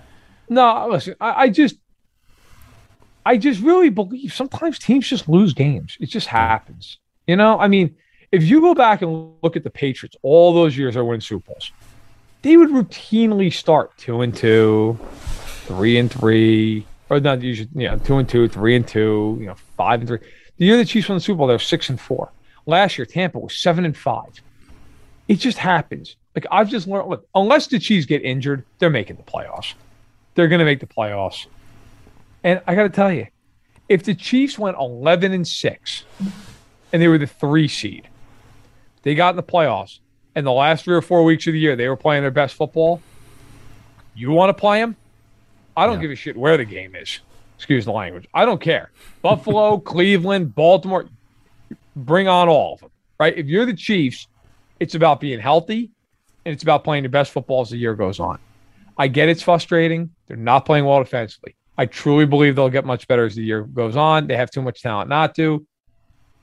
[0.49, 1.75] No, listen, I, I just,
[3.25, 5.97] I just really believe sometimes teams just lose games.
[5.99, 6.97] It just happens.
[7.27, 7.95] You know, I mean,
[8.31, 11.51] if you go back and look at the Patriots, all those years I win Super
[11.51, 11.71] Bowls,
[12.41, 14.97] they would routinely start two and two,
[15.65, 19.55] three and three, or not usually, yeah, two and two, three and two, you know,
[19.77, 20.19] five and three.
[20.57, 22.31] The year the Chiefs won the Super Bowl, they were six and four.
[22.65, 24.41] Last year, Tampa was seven and five.
[25.27, 26.15] It just happens.
[26.35, 29.73] Like I've just learned, look, unless the Chiefs get injured, they're making the playoffs.
[30.39, 31.47] They're going to make the playoffs.
[32.45, 33.27] And I got to tell you,
[33.89, 36.05] if the Chiefs went 11 and six
[36.93, 38.07] and they were the three seed,
[39.01, 39.99] they got in the playoffs,
[40.35, 42.55] and the last three or four weeks of the year they were playing their best
[42.55, 43.01] football.
[44.15, 44.95] You want to play them?
[45.75, 46.03] I don't yeah.
[46.03, 47.19] give a shit where the game is.
[47.57, 48.25] Excuse the language.
[48.33, 48.91] I don't care.
[49.21, 51.09] Buffalo, Cleveland, Baltimore,
[51.97, 52.91] bring on all of them.
[53.19, 53.37] Right?
[53.37, 54.29] If you're the Chiefs,
[54.79, 55.91] it's about being healthy,
[56.45, 58.39] and it's about playing the best football as the year goes on.
[58.99, 60.11] I get it's frustrating.
[60.27, 61.55] They're not playing well defensively.
[61.77, 64.27] I truly believe they'll get much better as the year goes on.
[64.27, 65.65] They have too much talent not to.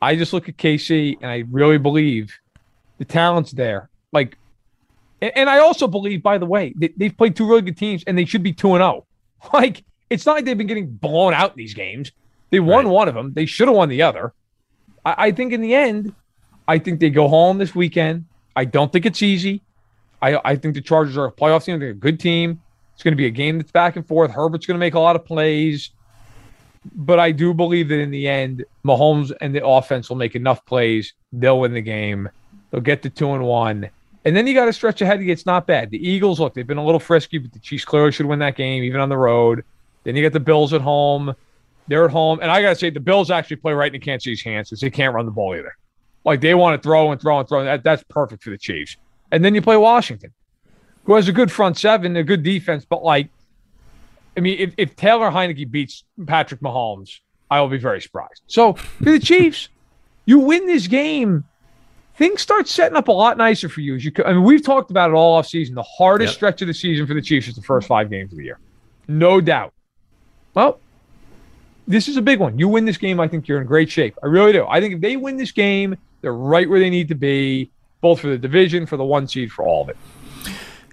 [0.01, 2.35] I just look at KC and I really believe
[2.97, 3.91] the talent's there.
[4.11, 4.39] Like,
[5.21, 8.17] and, I also believe, by the way, they, they've played two really good teams and
[8.17, 9.07] they should be 2 and 0.
[9.53, 12.11] Like, it's not like they've been getting blown out in these games.
[12.51, 12.91] They won right.
[12.91, 14.33] one of them, they should have won the other.
[15.05, 16.15] I, I think in the end,
[16.67, 18.25] I think they go home this weekend.
[18.55, 19.63] I don't think it's easy.
[20.23, 21.79] I, I think the Chargers are a playoff team.
[21.79, 22.61] They're a good team.
[22.95, 24.31] It's going to be a game that's back and forth.
[24.31, 25.91] Herbert's going to make a lot of plays.
[26.95, 30.65] But I do believe that in the end, Mahomes and the offense will make enough
[30.65, 31.15] plays.
[31.33, 32.29] They'll win the game.
[32.71, 33.91] They'll get to two and one.
[34.25, 35.21] And then you got to stretch ahead.
[35.21, 35.91] It's not bad.
[35.91, 38.57] The Eagles, look, they've been a little frisky, but the Chiefs clearly should win that
[38.57, 39.65] game, even on the road.
[40.05, 41.35] Then you get the Bills at home.
[41.89, 42.41] They're at home.
[42.41, 44.71] And I got to say, the Bills actually play right in the Kansas City's hands
[44.71, 45.77] because they can't run the ball either.
[46.25, 47.65] Like they want to throw and throw and throw.
[47.65, 48.97] That, that's perfect for the Chiefs.
[49.31, 50.33] And then you play Washington,
[51.05, 53.29] who has a good front seven, a good defense, but like,
[54.37, 57.21] I mean, if, if Taylor Heinicke beats Patrick Mahomes,
[57.51, 58.43] I will be very surprised.
[58.47, 59.69] So for the Chiefs,
[60.27, 61.45] you win this game,
[62.17, 63.95] things start setting up a lot nicer for you.
[63.97, 65.75] As you, I mean, we've talked about it all off season.
[65.75, 66.37] The hardest yep.
[66.37, 68.59] stretch of the season for the Chiefs is the first five games of the year,
[69.09, 69.73] no doubt.
[70.55, 70.81] Well,
[71.87, 72.59] this is a big one.
[72.59, 74.19] You win this game, I think you're in great shape.
[74.23, 74.67] I really do.
[74.67, 77.71] I think if they win this game, they're right where they need to be,
[78.01, 79.97] both for the division, for the one seed, for all of it.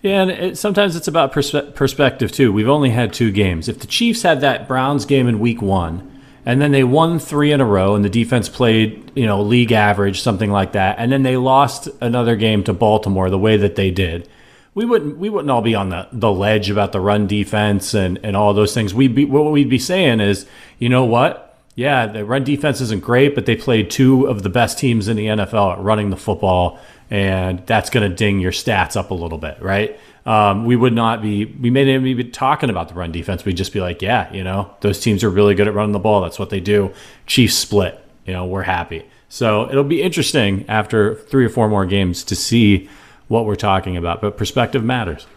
[0.02, 2.52] Yeah, and it, sometimes it's about perspe- perspective too.
[2.52, 3.70] We've only had two games.
[3.70, 6.10] If the Chiefs had that Browns game in Week One,
[6.46, 9.72] and then they won three in a row, and the defense played, you know, league
[9.72, 13.76] average, something like that, and then they lost another game to Baltimore the way that
[13.76, 14.28] they did,
[14.76, 18.20] we wouldn't we wouldn't all be on the, the ledge about the run defense and,
[18.24, 18.94] and all those things.
[18.94, 20.48] Be what we'd be saying is,
[20.80, 21.53] you know what?
[21.76, 25.18] Yeah, the run defense isn't great, but they played two of the best teams in
[25.18, 26.80] the NFL at running the football
[27.14, 30.00] and that's going to ding your stats up a little bit, right?
[30.26, 33.46] Um, we would not be, we may not even be talking about the run defense.
[33.46, 36.00] We'd just be like, yeah, you know, those teams are really good at running the
[36.00, 36.22] ball.
[36.22, 36.92] That's what they do.
[37.28, 39.06] Chiefs split, you know, we're happy.
[39.30, 42.90] So it'll be interesting after three or four more games to see
[43.28, 45.28] what we're talking about, but perspective matters.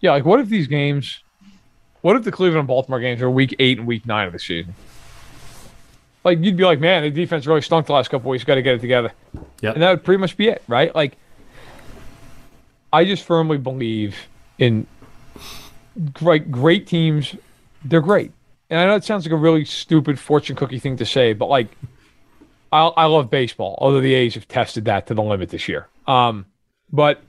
[0.00, 1.22] Yeah, like what if these games,
[2.00, 4.38] what if the Cleveland and Baltimore games are week eight and week nine of the
[4.40, 4.74] season?
[6.26, 8.42] Like you'd be like, man, the defense really stunk the last couple weeks.
[8.42, 9.12] Got to get it together.
[9.60, 10.92] Yeah, and that would pretty much be it, right?
[10.92, 11.16] Like,
[12.92, 14.16] I just firmly believe
[14.58, 14.88] in
[16.12, 17.36] great, great teams.
[17.84, 18.32] They're great,
[18.68, 21.46] and I know it sounds like a really stupid fortune cookie thing to say, but
[21.46, 21.68] like,
[22.72, 23.78] I, I love baseball.
[23.80, 25.86] Although the A's have tested that to the limit this year.
[26.08, 26.44] Um,
[26.92, 27.22] but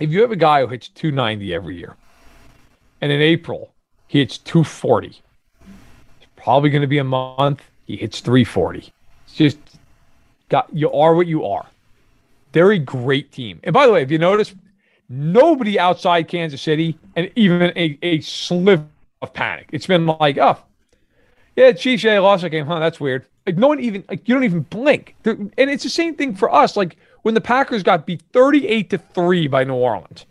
[0.00, 1.96] if you have a guy who hits 290 every year,
[3.00, 3.72] and in April
[4.08, 8.92] he hits 240, it's probably going to be a month he hits 340.
[9.26, 9.58] It's just
[10.48, 11.66] got you are what you are.
[12.52, 13.60] They're a great team.
[13.64, 14.54] And by the way, if you notice,
[15.08, 18.86] nobody outside Kansas City and even a, a sliver
[19.22, 19.68] of panic.
[19.72, 20.56] It's been like, oh,
[21.56, 22.66] yeah, Chiefs, yeah, lost that game.
[22.66, 23.26] Huh, that's weird.
[23.46, 25.16] Like no one even like you don't even blink.
[25.22, 26.76] They're, and it's the same thing for us.
[26.76, 30.26] Like when the Packers got beat 38 to 3 by New Orleans.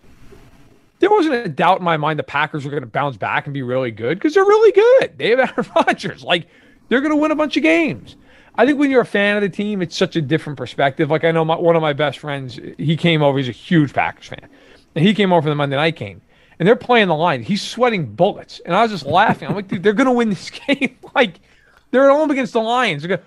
[1.00, 3.54] there wasn't a doubt in my mind the Packers were going to bounce back and
[3.54, 5.18] be really good because they're really good.
[5.18, 6.24] They have Aaron Rodgers.
[6.24, 6.48] Like
[6.90, 8.16] they're going to win a bunch of games.
[8.56, 11.10] I think when you're a fan of the team, it's such a different perspective.
[11.10, 13.38] Like I know my, one of my best friends, he came over.
[13.38, 14.50] He's a huge Packers fan,
[14.96, 16.22] and he came over for the Monday night game,
[16.58, 17.42] and they're playing the line.
[17.42, 19.48] He's sweating bullets, and I was just laughing.
[19.48, 20.98] I'm like, dude, they're going to win this game.
[21.16, 21.40] like
[21.92, 23.06] they're at home against the Lions.
[23.06, 23.22] Gonna,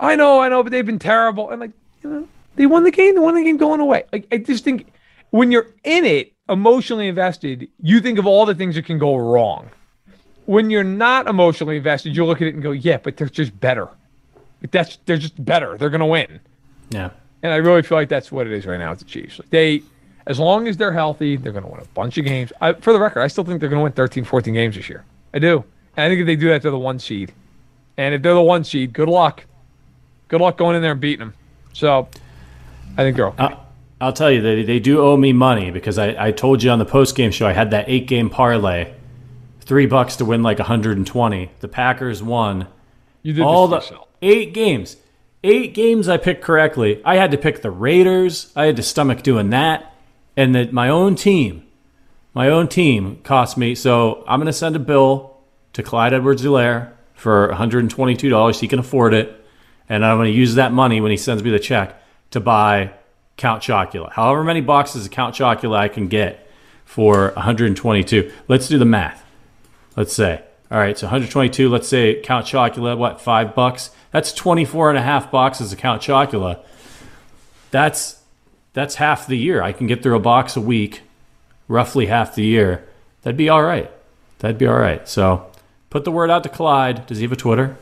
[0.00, 1.50] I know, I know, but they've been terrible.
[1.50, 3.14] And like, you know, they won the game.
[3.14, 4.04] They won the game going away.
[4.12, 4.92] Like I just think
[5.30, 9.16] when you're in it, emotionally invested, you think of all the things that can go
[9.16, 9.70] wrong.
[10.48, 13.58] When you're not emotionally invested, you look at it and go, yeah, but they're just
[13.60, 13.88] better.
[14.70, 15.76] That's they're just better.
[15.76, 16.40] They're going to win.
[16.88, 17.10] Yeah.
[17.42, 19.38] And I really feel like that's what it is right now with the Chiefs.
[19.38, 19.82] Like they,
[20.26, 22.50] as long as they're healthy, they're going to win a bunch of games.
[22.62, 24.88] I, for the record, I still think they're going to win 13, 14 games this
[24.88, 25.04] year.
[25.34, 25.64] I do.
[25.96, 27.30] And I think if they do that, they're the one seed.
[27.98, 29.44] And if they're the one seed, good luck.
[30.28, 31.34] Good luck going in there and beating them.
[31.74, 32.08] So
[32.96, 33.44] I think they're okay.
[33.44, 33.56] Uh,
[34.00, 36.78] I'll tell you, they, they do owe me money because I, I told you on
[36.78, 38.92] the post game show I had that eight game parlay,
[39.68, 41.50] three bucks to win like 120.
[41.60, 42.66] The Packers won.
[43.22, 44.08] You did all this the yourself.
[44.22, 44.96] eight games.
[45.44, 47.00] Eight games I picked correctly.
[47.04, 48.50] I had to pick the Raiders.
[48.56, 49.94] I had to stomach doing that,
[50.36, 51.64] and that my own team,
[52.34, 53.74] my own team cost me.
[53.76, 55.36] So I'm gonna send a bill
[55.74, 58.58] to Clyde Edwards-Helaire for 122 dollars.
[58.58, 59.44] He can afford it,
[59.88, 62.92] and I'm gonna use that money when he sends me the check to buy
[63.36, 64.10] Count Chocula.
[64.12, 66.48] However many boxes of Count Chocula I can get
[66.84, 68.32] for 122.
[68.48, 69.24] Let's do the math.
[69.98, 70.40] Let's say.
[70.70, 73.90] All right, so 122, let's say Count Chocula, what, five bucks?
[74.12, 76.60] That's 24 and a half boxes of Count Chocula.
[77.72, 78.22] That's
[78.74, 79.60] that's half the year.
[79.60, 81.02] I can get through a box a week,
[81.66, 82.86] roughly half the year.
[83.22, 83.90] That'd be all right.
[84.38, 85.08] That'd be all right.
[85.08, 85.50] So
[85.90, 87.04] put the word out to Clyde.
[87.06, 87.76] Does he have a Twitter?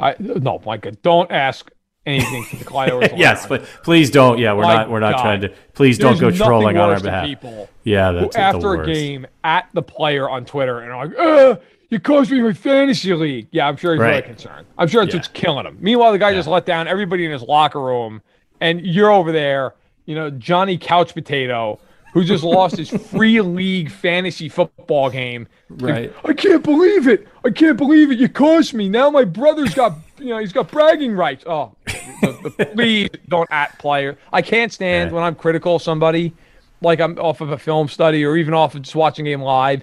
[0.00, 1.70] I no, Micah, don't ask
[2.06, 3.12] anything to the Edwards-Helaire.
[3.18, 4.38] yes, but please don't.
[4.38, 4.90] Yeah, we're My not.
[4.90, 5.22] We're not God.
[5.22, 5.48] trying to.
[5.74, 7.24] Please don't go trolling on our behalf.
[7.26, 11.06] People Yeah, who, that's the after a game at the player on Twitter and are
[11.06, 11.56] like, uh,
[11.90, 13.48] you coached me in my fantasy league.
[13.50, 14.24] Yeah, I'm sure he's very Right.
[14.24, 14.66] concerned.
[14.78, 15.18] I'm sure it's Yeah.
[15.18, 15.76] what's killing him.
[15.80, 18.22] Meanwhile, the guy just let down everybody in his locker room,
[18.60, 19.74] and you're over there,
[20.06, 21.78] you know, Johnny Couch Potato,
[22.12, 25.48] who just lost his free league fantasy football game.
[25.70, 26.12] Right.
[26.24, 27.26] I can't believe it.
[27.44, 28.18] I can't believe it.
[28.18, 28.88] You coached me.
[28.88, 31.44] Now my brother's got, you know, he's got bragging rights.
[31.46, 34.18] Oh, the- the- please don't at player.
[34.32, 35.14] I can't stand Yeah.
[35.14, 36.34] when I'm critical of somebody,
[36.82, 39.40] like I'm off of a film study or even off of just watching a game
[39.42, 39.82] live,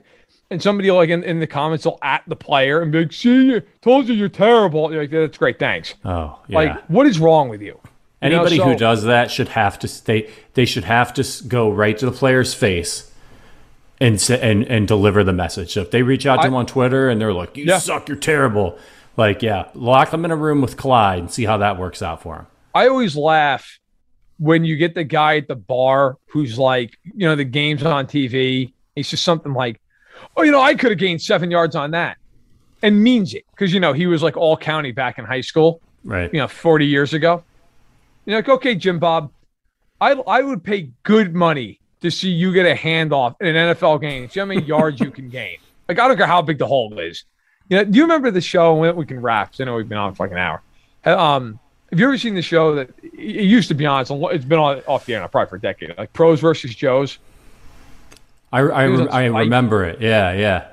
[0.52, 3.46] and somebody like in, in the comments will at the player and be like, "See,
[3.46, 6.56] you told you you're terrible." You're like, "That's great, thanks." Oh, yeah.
[6.58, 7.80] Like, what is wrong with you?
[8.22, 11.72] You know, Anybody who does that should have to they they should have to go
[11.72, 13.10] right to the player's face
[14.02, 15.74] and and and deliver the message.
[15.74, 17.78] So if they reach out to I- him on Twitter and they're like, "You Yeah.
[17.80, 18.78] suck, you're terrible,"
[19.16, 22.22] like yeah, lock them in a room with Clyde and see how that works out
[22.22, 22.48] for him.
[22.76, 23.80] I always laugh
[24.38, 28.06] when you get the guy at the bar who's like, you know, the game's on
[28.06, 28.72] TV.
[28.96, 29.82] He's just something like,
[30.38, 32.18] oh, you know, I could have gained seven yards on that
[32.82, 35.82] and means it because, you know, he was like all county back in high school,
[36.06, 36.32] Right.
[36.34, 37.44] you know, 40 years ago.
[38.30, 39.32] You're like, okay, Jim Bob,
[40.00, 44.02] I, I would pay good money to see you get a handoff in an NFL
[44.02, 44.30] game.
[44.30, 45.58] See how many yards you can gain.
[45.90, 47.24] Like, I don't care how big the hole is.
[47.68, 48.76] You know, do you remember the show?
[48.76, 49.56] We we can wrap.
[49.60, 50.62] I know we've been on for like an hour.
[51.04, 51.60] Um,
[51.90, 54.02] have you ever seen the show that it used to be on?
[54.02, 55.98] It's, it's been on off the air now probably for a decade.
[55.98, 57.18] Like Pros versus Joes.
[58.52, 60.00] I I, He was on I remember it.
[60.00, 60.68] Yeah, yeah.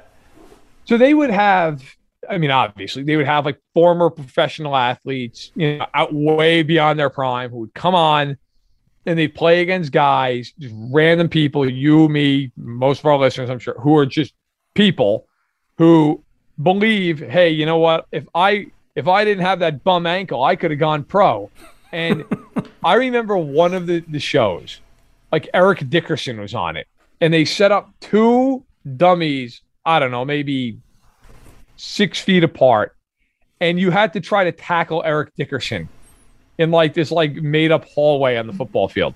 [0.84, 1.82] So they would have.
[2.28, 6.98] I mean, obviously, they would have like former professional athletes, you know, out way beyond
[6.98, 8.36] their prime, who would come on
[9.06, 13.60] and they play against guys, just random people, you, me, most of our listeners, I'm
[13.60, 14.34] sure, who are just
[14.74, 15.26] people
[15.78, 16.22] who
[16.60, 18.06] believe, hey, you know what?
[18.10, 18.66] If I
[18.96, 21.50] if I didn't have that bum ankle, I could have gone pro.
[21.92, 22.24] And
[22.84, 24.80] I remember one of the, the shows,
[25.30, 26.88] like Eric Dickerson was on it,
[27.20, 28.64] and they set up two
[28.96, 30.78] dummies, I don't know, maybe
[31.76, 32.96] six feet apart,
[33.60, 35.88] and you had to try to tackle Eric Dickerson
[36.58, 39.14] in like this like made up hallway on the football field.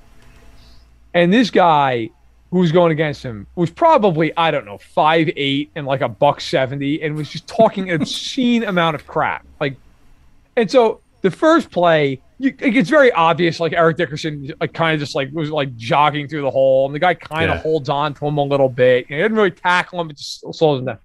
[1.15, 2.11] And this guy
[2.51, 6.09] who was going against him was probably, I don't know, five eight and like a
[6.09, 9.45] buck seventy and was just talking an obscene amount of crap.
[9.61, 9.77] Like
[10.57, 13.61] and so the first play, you, it gets very obvious.
[13.61, 16.95] Like Eric Dickerson, like kind of just like was like jogging through the hole, and
[16.95, 17.63] the guy kind of Yeah.
[17.63, 19.07] holds on to him a little bit.
[19.09, 20.99] And he didn't really tackle him; it just slows him down.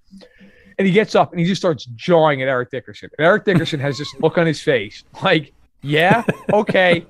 [0.78, 3.10] And he gets up and he just starts jawing at Eric Dickerson.
[3.18, 7.06] And Eric Dickerson has this look on his face, like, "Yeah, okay."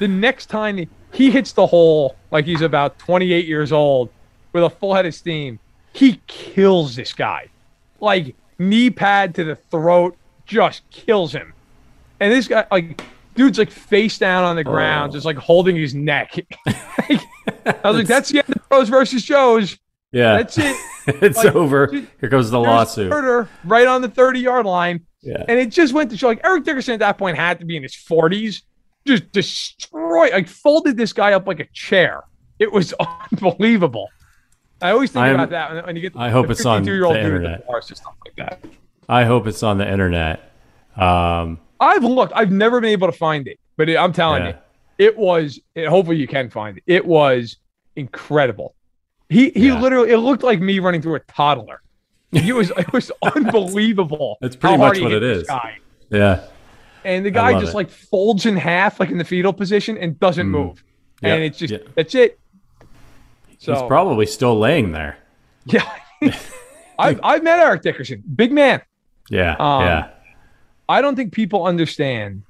[0.00, 4.10] the next time he hits the hole, like he's about 28 years old,
[4.52, 5.60] with a full head of steam,
[5.92, 7.48] he kills this guy,
[8.00, 10.16] like knee pad to the throat,
[10.46, 11.52] just kills him.
[12.18, 13.00] And this guy, like,
[13.34, 15.14] dude's like face down on the ground, oh.
[15.14, 16.34] just like holding his neck.
[16.66, 17.20] I
[17.84, 19.78] was like, that's the end of pros versus Joes.
[20.12, 20.38] Yeah.
[20.38, 20.76] That's it.
[21.22, 21.86] it's Like, over.
[21.86, 23.10] dude, Here comes the lawsuit.
[23.10, 25.06] Murder right on the 30 yard line.
[25.22, 25.44] Yeah.
[25.48, 27.76] And it just went to show like Eric Dickerson at that point had to be
[27.76, 28.62] in his 40s.
[29.06, 32.22] Just destroy, like folded this guy up like a chair.
[32.58, 32.92] It was
[33.32, 34.08] unbelievable.
[34.82, 36.16] I always think I'm- about that when- when you get.
[36.16, 37.66] I hope the it's on 52-year-old the internet.
[37.66, 38.64] bars and stuff like that.
[39.08, 40.52] I hope it's on the internet.
[40.96, 42.32] Um, I've looked.
[42.34, 44.48] I've never been able to find it, but it, I'm telling Yeah.
[44.98, 45.58] you, it was.
[45.74, 46.82] It, hopefully, you can find it.
[46.86, 47.56] It was
[47.96, 48.74] incredible.
[49.30, 49.80] He he Yeah.
[49.80, 50.10] literally.
[50.10, 51.80] It looked like me running through a toddler.
[52.32, 54.36] It was it was unbelievable.
[54.42, 55.44] That's pretty much what it is.
[55.46, 55.78] Guy.
[56.10, 56.42] yeah.
[57.04, 57.76] And the guy just it.
[57.76, 60.50] like folds in half, like in the fetal position, and doesn't Mm.
[60.50, 60.84] move.
[61.22, 61.32] Yep.
[61.34, 61.86] And it's just Yep.
[61.94, 62.38] that's it.
[63.58, 65.16] So He's probably still laying there.
[65.66, 65.90] yeah,
[66.98, 68.82] I've I've met Eric Dickerson, big man.
[69.30, 69.52] Yeah.
[69.58, 70.08] Um, yeah.
[70.88, 72.42] I don't think people understand,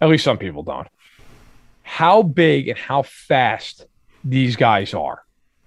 [0.00, 0.86] at least some people don't,
[1.82, 3.86] how big and how fast
[4.24, 5.22] these guys are.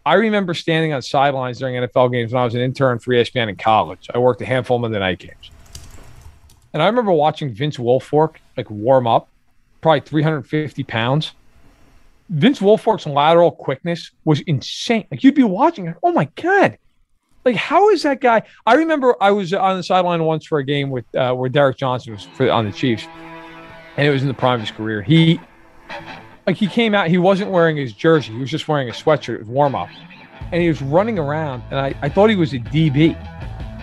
[0.05, 3.49] I remember standing on sidelines during NFL games when I was an intern for ESPN
[3.49, 4.07] in college.
[4.13, 5.49] I worked a handful of Monday night games.
[6.73, 9.29] And I remember watching Vince Wilfork like warm up,
[9.81, 11.31] probably 350 pounds.
[12.29, 15.05] Vince Wilfork's lateral quickness was insane.
[15.09, 16.77] Like you'd be watching, like, oh my God.
[17.43, 18.43] Like, how is that guy?
[18.65, 21.77] I remember I was on the sideline once for a game with uh, where Derrick
[21.77, 23.07] Johnson was for, on the Chiefs,
[23.97, 25.03] and it was in the prime of his career.
[25.03, 25.39] He,
[26.45, 27.07] like, he came out.
[27.07, 28.33] He wasn't wearing his jersey.
[28.33, 29.41] He was just wearing a sweatshirt.
[29.41, 29.89] It warm up,
[30.51, 33.15] and he was running around, and I, I thought he was a DB,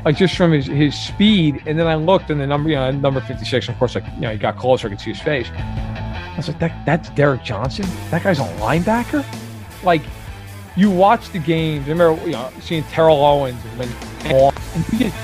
[0.05, 1.63] like just from his his speed.
[1.67, 3.69] And then I looked, and the number, you know, number fifty six.
[3.69, 4.87] Of course, like you know, he got closer.
[4.87, 5.49] I could see his face.
[5.55, 7.87] I was like, that that's Derrick Johnson.
[8.11, 9.25] That guy's a linebacker.
[9.85, 10.03] Like,
[10.77, 11.87] you watch the games.
[11.87, 13.89] I remember, you know, seeing Terrell Owens and when,
[14.99, 15.17] just,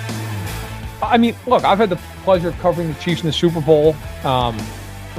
[1.02, 3.96] I mean, look, I've had the pleasure of covering the Chiefs in the Super Bowl
[4.24, 4.58] um,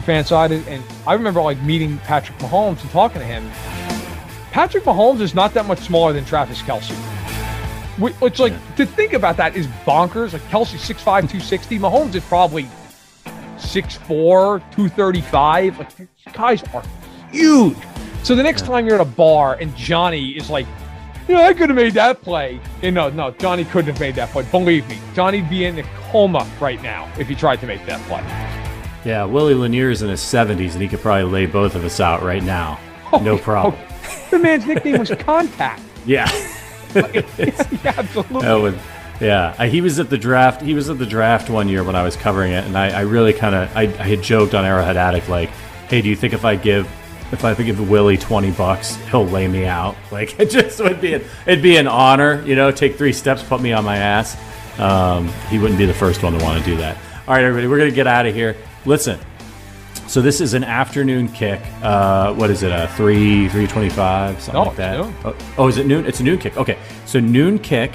[0.01, 3.49] for Fansided, and I remember like meeting Patrick Mahomes and talking to him.
[4.51, 6.91] Patrick Mahomes is not that much smaller than Travis Kelce.
[7.97, 10.34] Wh- Which, like, to think about that is bonkers.
[10.34, 11.77] Like, Kelce 6'5, 260.
[11.80, 12.63] Mahomes is probably
[13.57, 15.80] 6'4, 235.
[15.80, 16.84] Like, these guys are
[17.31, 17.77] huge.
[18.23, 20.65] So the next time you're at a bar and Johnny is like,
[21.27, 22.59] you know, I could have made that play.
[22.81, 24.43] You know, no, Johnny couldn't have made that play.
[24.49, 28.01] Believe me, Johnny'd be in a coma right now if he tried to make that
[28.07, 28.23] play.
[29.05, 29.26] Yeah.
[29.26, 32.43] Willie Lanier's in his 70s, and he could probably lay both of us out right
[32.43, 32.80] now.
[33.21, 33.81] No problem.
[34.30, 35.81] The man's nickname was Contact.
[36.05, 36.30] Yeah.
[36.95, 38.41] yeah, absolutely.
[38.41, 38.80] That would,
[39.19, 39.55] yeah.
[39.57, 40.61] I, he was at the draft.
[40.61, 43.01] He was at the draft one year when I was covering it, and I, I
[43.01, 45.49] really kind of I, I had joked on Arrowhead Addict like,
[45.88, 46.88] "Hey, do you think if I give
[47.31, 51.13] if I give Willie twenty bucks, he'll lay me out?" Like it just would be
[51.13, 52.71] an, it'd be an honor, you know.
[52.71, 54.35] Take three steps, put me on my ass.
[54.80, 56.97] Um, he wouldn't be the first one to want to do that.
[57.27, 58.55] All right, everybody, we're gonna get out of here.
[58.85, 59.19] Listen.
[60.07, 61.61] So this is an afternoon kick.
[61.84, 62.72] Uh, what is it?
[62.72, 64.99] A three, three twenty-five, something No, like that.
[64.99, 66.07] Oh, oh, is it noon?
[66.07, 66.57] It's a noon kick.
[66.57, 67.91] Okay, so noon kick,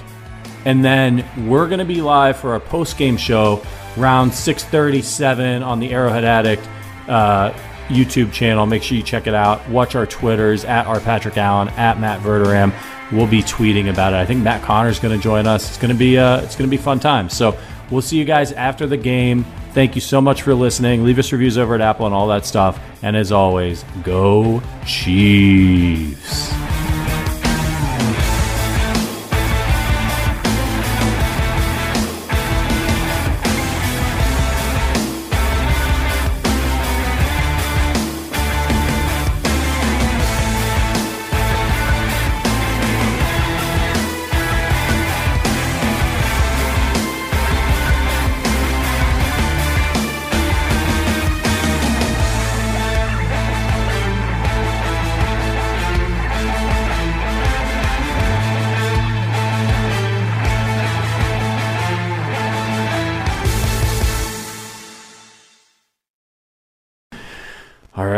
[0.65, 3.61] and then we're gonna be live for our post-game show
[3.99, 6.63] around six thirty-seven on the Arrowhead Addict
[7.09, 7.53] uh,
[7.89, 8.65] YouTube channel.
[8.65, 9.69] Make sure you check it out.
[9.69, 12.73] Watch our Twitters at our Patrick Allen at Matt Verderame.
[13.11, 14.17] We'll be tweeting about it.
[14.17, 15.69] I think Matt Conner's going to join us.
[15.69, 17.29] It's going to be uh, it's going to be fun time.
[17.29, 17.59] So
[17.91, 19.45] we'll see you guys after the game.
[19.75, 21.03] Thank you so much for listening.
[21.03, 22.79] Leave us reviews over at Apple and all that stuff.
[23.03, 26.64] And as always, go Chiefs.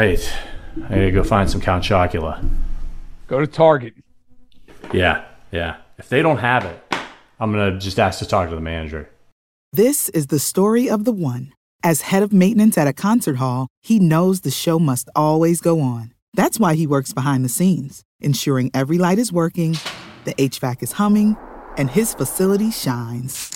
[0.07, 0.39] Right.
[0.85, 2.49] I gotta go find some Count Chocula.
[3.27, 3.95] Go to Target.
[4.93, 5.77] Yeah, yeah.
[5.99, 6.81] If they don't have it,
[7.41, 9.09] I'm gonna just ask to talk to the manager.
[9.73, 11.53] This is the story of the one.
[11.83, 15.81] As head of maintenance at a concert hall, he knows the show must always go
[15.81, 16.13] on.
[16.35, 19.77] That's why he works behind the scenes, ensuring every light is working,
[20.25, 21.37] the HVAC is humming,
[21.77, 23.56] and his facility shines.